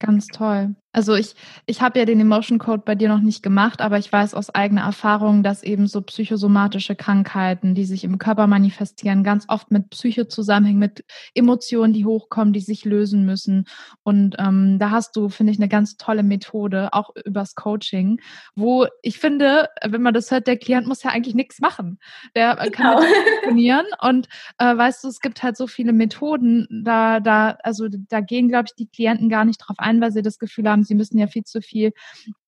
[0.00, 0.74] Ganz toll.
[0.92, 1.36] Also ich,
[1.66, 4.52] ich habe ja den Emotion Code bei dir noch nicht gemacht, aber ich weiß aus
[4.52, 9.90] eigener Erfahrung, dass eben so psychosomatische Krankheiten, die sich im Körper manifestieren, ganz oft mit
[9.90, 13.66] Psyche zusammenhängen, mit Emotionen, die hochkommen, die sich lösen müssen.
[14.02, 18.20] Und ähm, da hast du, finde ich, eine ganz tolle Methode, auch übers Coaching,
[18.56, 22.00] wo ich finde, wenn man das hört, der Klient muss ja eigentlich nichts machen.
[22.34, 22.70] Der genau.
[22.72, 23.04] kann
[23.42, 23.86] funktionieren.
[24.02, 24.28] Und
[24.58, 28.64] äh, weißt du, es gibt halt so viele Methoden, da, da, also da gehen, glaube
[28.66, 31.18] ich, die Klienten gar nicht drauf ein, weil sie das Gefühl haben, haben, sie müssen
[31.18, 31.92] ja viel zu viel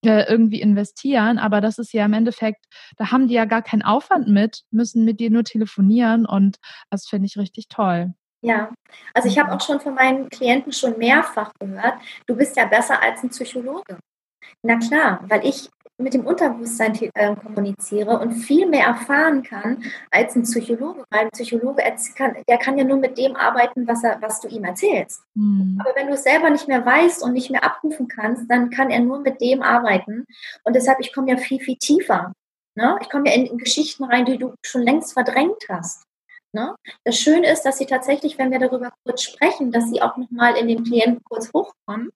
[0.05, 2.65] äh, irgendwie investieren, aber das ist ja im Endeffekt,
[2.97, 6.57] da haben die ja gar keinen Aufwand mit, müssen mit dir nur telefonieren und
[6.91, 8.15] das finde ich richtig toll.
[8.45, 8.73] Ja,
[9.15, 11.95] also ich habe auch schon von meinen Klienten schon mehrfach gehört,
[12.27, 13.99] du bist ja besser als ein Psychologe.
[14.63, 15.71] Na klar, weil ich
[16.03, 21.31] mit dem Unterbewusstsein äh, kommuniziere und viel mehr erfahren kann als ein Psychologe, weil ein
[21.31, 21.83] Psychologe
[22.15, 25.23] kann, der kann ja nur mit dem arbeiten, was, er, was du ihm erzählst.
[25.35, 25.79] Mhm.
[25.81, 28.91] Aber wenn du es selber nicht mehr weißt und nicht mehr abrufen kannst, dann kann
[28.91, 30.27] er nur mit dem arbeiten.
[30.65, 32.33] Und deshalb, ich komme ja viel, viel tiefer.
[32.75, 32.99] Ne?
[33.01, 36.05] Ich komme ja in, in Geschichten rein, die du schon längst verdrängt hast.
[36.55, 36.75] Ne?
[37.05, 40.57] Das Schöne ist, dass sie tatsächlich, wenn wir darüber kurz sprechen, dass sie auch nochmal
[40.57, 42.11] in den Klienten kurz hochkommen.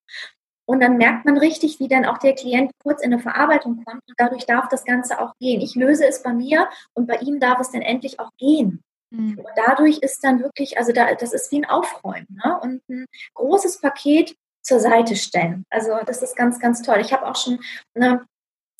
[0.66, 4.02] Und dann merkt man richtig, wie dann auch der Klient kurz in eine Verarbeitung kommt.
[4.08, 5.60] Und dadurch darf das Ganze auch gehen.
[5.60, 8.82] Ich löse es bei mir und bei ihm darf es dann endlich auch gehen.
[9.10, 9.38] Mhm.
[9.38, 12.58] Und dadurch ist dann wirklich, also da, das ist wie ein Aufräumen ne?
[12.60, 15.64] und ein großes Paket zur Seite stellen.
[15.70, 16.98] Also das ist ganz, ganz toll.
[17.00, 17.60] Ich habe auch schon
[17.94, 18.26] eine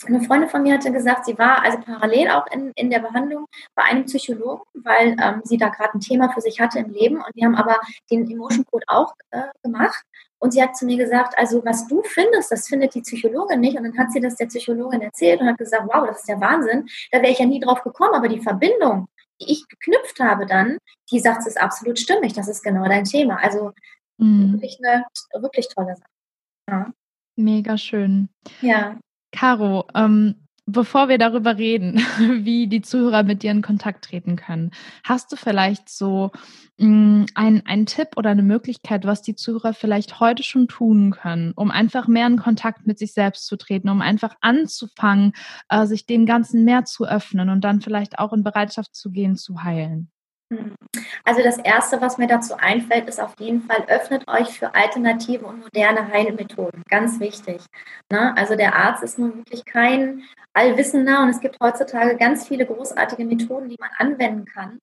[0.05, 3.47] eine Freundin von mir hatte gesagt, sie war also parallel auch in, in der Behandlung
[3.75, 7.17] bei einem Psychologen, weil ähm, sie da gerade ein Thema für sich hatte im Leben.
[7.17, 7.81] Und wir haben aber
[8.11, 10.05] den Emotion Code auch äh, gemacht.
[10.39, 13.77] Und sie hat zu mir gesagt, also was du findest, das findet die Psychologin nicht.
[13.79, 16.41] Und dann hat sie das der Psychologin erzählt und hat gesagt, wow, das ist der
[16.41, 16.87] Wahnsinn.
[17.11, 18.15] Da wäre ich ja nie drauf gekommen.
[18.15, 19.09] Aber die Verbindung,
[19.41, 20.77] die ich geknüpft habe dann,
[21.11, 22.35] die sagt, es ist absolut stimmig.
[22.35, 23.37] Das ist genau dein Thema.
[23.37, 23.73] Also
[24.19, 24.53] mhm.
[24.53, 25.07] wirklich eine
[25.41, 26.11] wirklich tolle Sache.
[26.69, 26.93] Ja.
[27.37, 28.29] Mega schön.
[28.61, 28.99] Ja.
[29.37, 30.35] Caro, ähm,
[30.65, 31.99] bevor wir darüber reden,
[32.45, 34.71] wie die Zuhörer mit dir in Kontakt treten können,
[35.05, 36.33] hast du vielleicht so
[36.79, 41.53] mh, mm, einen Tipp oder eine Möglichkeit, was die Zuhörer vielleicht heute schon tun können,
[41.55, 45.33] um einfach mehr in Kontakt mit sich selbst zu treten, um einfach anzufangen,
[45.69, 49.37] äh, sich dem Ganzen mehr zu öffnen und dann vielleicht auch in Bereitschaft zu gehen,
[49.37, 50.11] zu heilen?
[51.25, 55.45] Also das Erste, was mir dazu einfällt, ist auf jeden Fall, öffnet euch für alternative
[55.45, 56.83] und moderne Heilmethoden.
[56.89, 57.63] Ganz wichtig.
[58.13, 58.37] Ne?
[58.37, 60.23] Also der Arzt ist nun wirklich kein
[60.53, 64.79] Allwissender und es gibt heutzutage ganz viele großartige Methoden, die man anwenden kann.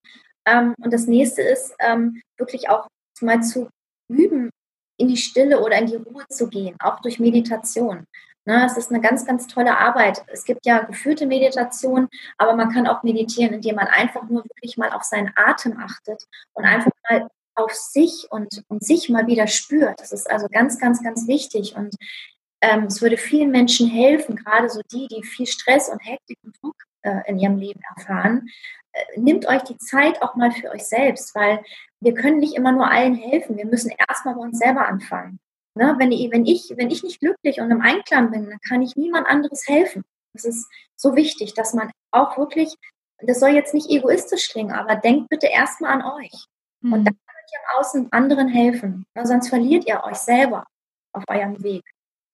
[0.45, 2.87] Ähm, und das Nächste ist ähm, wirklich auch
[3.21, 3.69] mal zu
[4.09, 4.49] üben,
[4.97, 8.05] in die Stille oder in die Ruhe zu gehen, auch durch Meditation.
[8.45, 10.23] Ne, es ist eine ganz, ganz tolle Arbeit.
[10.27, 14.75] Es gibt ja geführte Meditation, aber man kann auch meditieren, indem man einfach nur wirklich
[14.75, 19.47] mal auf seinen Atem achtet und einfach mal auf sich und, und sich mal wieder
[19.47, 19.99] spürt.
[20.01, 21.75] Das ist also ganz, ganz, ganz wichtig.
[21.77, 21.95] Und
[22.61, 26.57] ähm, es würde vielen Menschen helfen, gerade so die, die viel Stress und Hektik und
[26.61, 28.49] Druck äh, in ihrem Leben erfahren.
[28.91, 31.63] Äh, nimmt euch die Zeit auch mal für euch selbst, weil
[32.01, 33.57] wir können nicht immer nur allen helfen.
[33.57, 35.39] Wir müssen erstmal bei uns selber anfangen.
[35.75, 35.95] Ne?
[35.97, 38.95] Wenn, ich, wenn, ich, wenn ich nicht glücklich und im Einklang bin, dann kann ich
[38.95, 40.03] niemand anderes helfen.
[40.33, 42.75] Das ist so wichtig, dass man auch wirklich,
[43.19, 46.45] das soll jetzt nicht egoistisch klingen, aber denkt bitte erstmal an euch.
[46.81, 46.93] Mhm.
[46.93, 49.05] Und dann könnt ihr im Außen anderen helfen.
[49.15, 49.25] Ne?
[49.25, 50.65] Sonst verliert ihr euch selber
[51.13, 51.83] auf eurem Weg.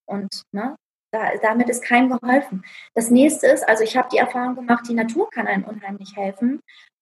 [0.06, 0.76] Und ne,
[1.12, 2.64] da, damit ist keinem geholfen.
[2.96, 6.62] Das nächste ist, also ich habe die Erfahrung gemacht, die Natur kann einem unheimlich helfen,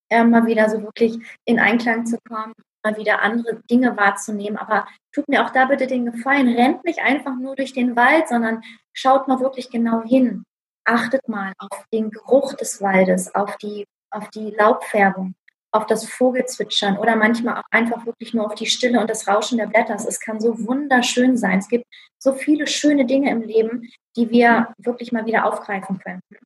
[0.09, 2.53] äh, mal wieder so wirklich in Einklang zu kommen
[2.87, 4.57] mal wieder andere Dinge wahrzunehmen.
[4.57, 8.27] Aber tut mir auch da bitte den Gefallen, rennt nicht einfach nur durch den Wald,
[8.27, 8.63] sondern
[8.93, 10.43] schaut mal wirklich genau hin.
[10.85, 15.35] Achtet mal auf den Geruch des Waldes, auf die, auf die Laubfärbung,
[15.71, 19.57] auf das Vogelzwitschern oder manchmal auch einfach wirklich nur auf die Stille und das Rauschen
[19.57, 19.95] der Blätter.
[19.95, 21.59] Es kann so wunderschön sein.
[21.59, 21.85] Es gibt
[22.17, 26.37] so viele schöne Dinge im Leben, die wir wirklich mal wieder aufgreifen könnten.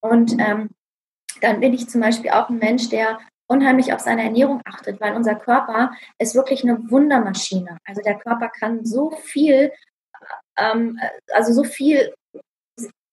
[0.00, 0.70] Und ähm,
[1.40, 3.18] dann bin ich zum Beispiel auch ein Mensch, der
[3.48, 7.78] unheimlich auf seine Ernährung achtet, weil unser Körper ist wirklich eine Wundermaschine.
[7.84, 9.72] Also der Körper kann so viel,
[10.56, 10.98] ähm,
[11.32, 12.12] also so viel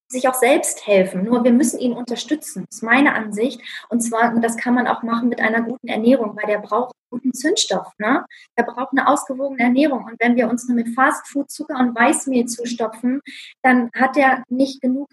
[0.08, 1.24] sich auch selbst helfen.
[1.24, 2.66] Nur wir müssen ihn unterstützen.
[2.70, 3.62] Ist meine Ansicht.
[3.90, 7.34] Und zwar, das kann man auch machen mit einer guten Ernährung, weil der braucht guten
[7.34, 7.92] Zündstoff.
[7.98, 8.26] Ne?
[8.58, 10.06] Der braucht eine ausgewogene Ernährung.
[10.06, 13.22] Und wenn wir uns nur mit Fastfood, Zucker und Weißmehl zustopfen,
[13.64, 15.10] dann hat er nicht genug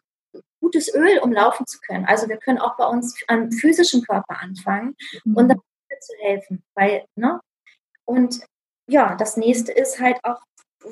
[0.62, 2.06] gutes Öl, um laufen zu können.
[2.06, 5.36] Also wir können auch bei uns am physischen Körper anfangen mhm.
[5.36, 5.60] und dann
[6.00, 6.62] zu helfen.
[6.74, 7.40] Weil, ne?
[8.04, 8.40] Und
[8.88, 10.40] ja, das nächste ist halt auch,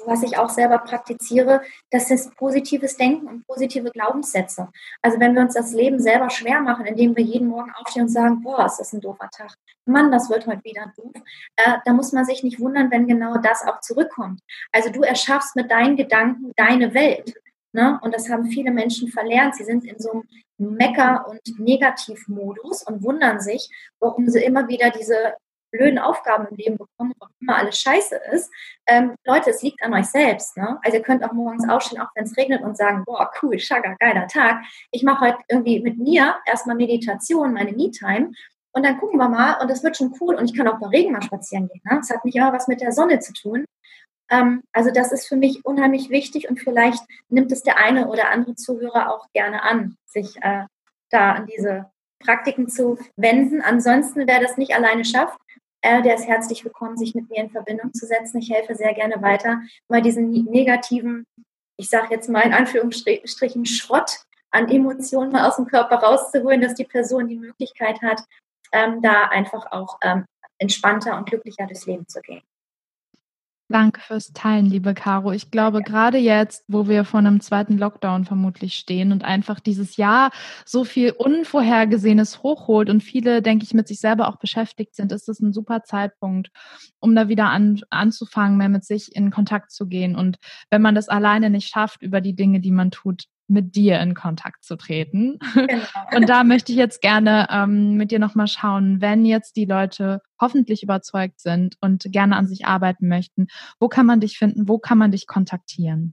[0.06, 4.68] was ich auch selber praktiziere, das ist positives Denken und positive Glaubenssätze.
[5.02, 8.08] Also wenn wir uns das Leben selber schwer machen, indem wir jeden Morgen aufstehen und
[8.08, 9.56] sagen, boah, ist das ein doofer Tag.
[9.86, 11.12] Mann, das wird heute wieder doof.
[11.56, 14.40] Äh, da muss man sich nicht wundern, wenn genau das auch zurückkommt.
[14.70, 17.34] Also du erschaffst mit deinen Gedanken deine Welt.
[17.72, 17.98] Ne?
[18.02, 19.54] Und das haben viele Menschen verlernt.
[19.54, 23.68] Sie sind in so einem Mecker- und Negativmodus und wundern sich,
[23.98, 25.34] warum sie immer wieder diese
[25.70, 28.50] blöden Aufgaben im Leben bekommen, warum immer alles scheiße ist.
[28.86, 30.56] Ähm, Leute, es liegt an euch selbst.
[30.56, 30.78] Ne?
[30.82, 33.96] Also ihr könnt auch morgens aufstehen, auch wenn es regnet und sagen, boah, cool, schagger,
[33.98, 34.62] geiler Tag.
[34.90, 38.32] Ich mache heute irgendwie mit mir erstmal Meditation, meine Me-Time.
[38.72, 40.86] Und dann gucken wir mal und das wird schon cool und ich kann auch bei
[40.88, 41.82] Regen mal spazieren gehen.
[41.84, 41.96] Ne?
[41.96, 43.64] Das hat nicht immer was mit der Sonne zu tun.
[44.30, 48.30] Ähm, also das ist für mich unheimlich wichtig und vielleicht nimmt es der eine oder
[48.30, 50.64] andere Zuhörer auch gerne an, sich äh,
[51.10, 53.60] da an diese Praktiken zu wenden.
[53.60, 55.38] Ansonsten, wer das nicht alleine schafft,
[55.82, 58.38] äh, der ist herzlich willkommen, sich mit mir in Verbindung zu setzen.
[58.38, 61.24] Ich helfe sehr gerne weiter, mal diesen negativen,
[61.76, 64.20] ich sage jetzt mal in Anführungsstrichen Schrott
[64.50, 68.22] an Emotionen mal aus dem Körper rauszuholen, dass die Person die Möglichkeit hat,
[68.72, 70.24] ähm, da einfach auch ähm,
[70.58, 72.42] entspannter und glücklicher durchs Leben zu gehen.
[73.70, 75.30] Danke fürs Teilen, liebe Caro.
[75.30, 75.84] Ich glaube, ja.
[75.84, 80.32] gerade jetzt, wo wir vor einem zweiten Lockdown vermutlich stehen und einfach dieses Jahr
[80.66, 85.28] so viel Unvorhergesehenes hochholt und viele, denke ich, mit sich selber auch beschäftigt sind, ist
[85.28, 86.50] es ein super Zeitpunkt,
[86.98, 90.16] um da wieder an, anzufangen, mehr mit sich in Kontakt zu gehen.
[90.16, 90.38] Und
[90.70, 94.14] wenn man das alleine nicht schafft über die Dinge, die man tut, mit dir in
[94.14, 95.38] Kontakt zu treten.
[95.54, 95.84] Genau.
[96.16, 100.20] Und da möchte ich jetzt gerne ähm, mit dir nochmal schauen, wenn jetzt die Leute
[100.40, 103.46] hoffentlich überzeugt sind und gerne an sich arbeiten möchten,
[103.78, 106.12] wo kann man dich finden, wo kann man dich kontaktieren?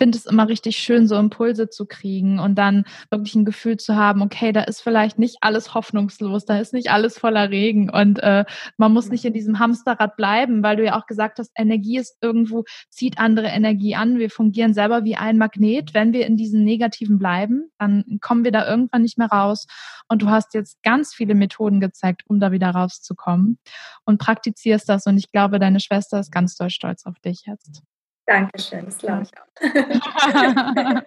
[0.00, 3.96] finde es immer richtig schön, so Impulse zu kriegen und dann wirklich ein Gefühl zu
[3.96, 8.18] haben, okay, da ist vielleicht nicht alles hoffnungslos, da ist nicht alles voller Regen und
[8.20, 8.46] äh,
[8.78, 12.16] man muss nicht in diesem Hamsterrad bleiben, weil du ja auch gesagt hast, Energie ist
[12.22, 14.18] irgendwo, zieht andere Energie an.
[14.18, 15.92] Wir fungieren selber wie ein Magnet.
[15.92, 19.66] Wenn wir in diesem Negativen bleiben, dann kommen wir da irgendwann nicht mehr raus.
[20.08, 23.58] Und du hast jetzt ganz viele Methoden gezeigt, um da wieder rauszukommen
[24.06, 25.04] und praktizierst das.
[25.04, 27.82] Und ich glaube, deine Schwester ist ganz doll stolz auf dich jetzt.
[28.30, 29.50] Dankeschön, das glaube ich auch.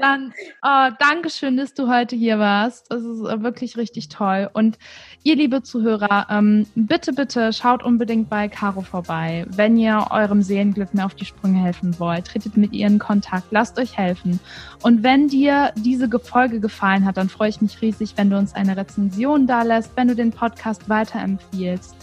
[0.00, 0.32] Dann,
[0.62, 2.90] oh, Dankeschön, dass du heute hier warst.
[2.90, 4.48] Das ist äh, wirklich richtig toll.
[4.54, 4.78] Und
[5.22, 9.44] ihr, liebe Zuhörer, ähm, bitte, bitte schaut unbedingt bei Caro vorbei.
[9.50, 13.48] Wenn ihr eurem Seelenglück mehr auf die Sprünge helfen wollt, tretet mit ihr in Kontakt,
[13.50, 14.40] lasst euch helfen.
[14.82, 18.54] Und wenn dir diese Folge gefallen hat, dann freue ich mich riesig, wenn du uns
[18.54, 21.94] eine Rezension da lässt, wenn du den Podcast weiterempfiehlst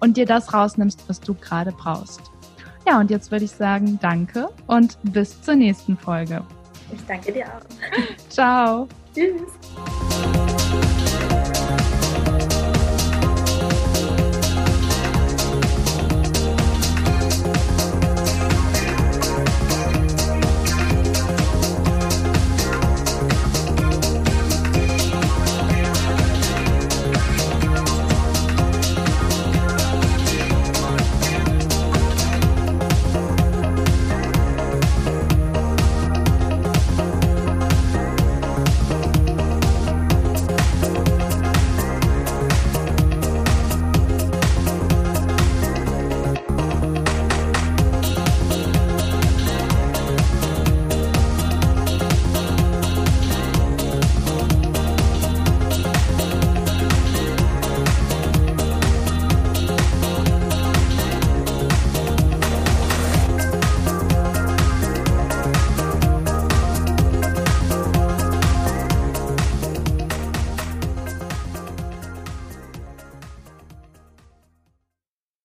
[0.00, 2.32] und dir das rausnimmst, was du gerade brauchst.
[2.90, 6.42] Ja, und jetzt würde ich sagen, danke und bis zur nächsten Folge.
[6.92, 8.28] Ich danke dir auch.
[8.28, 8.88] Ciao.
[9.14, 10.59] Tschüss.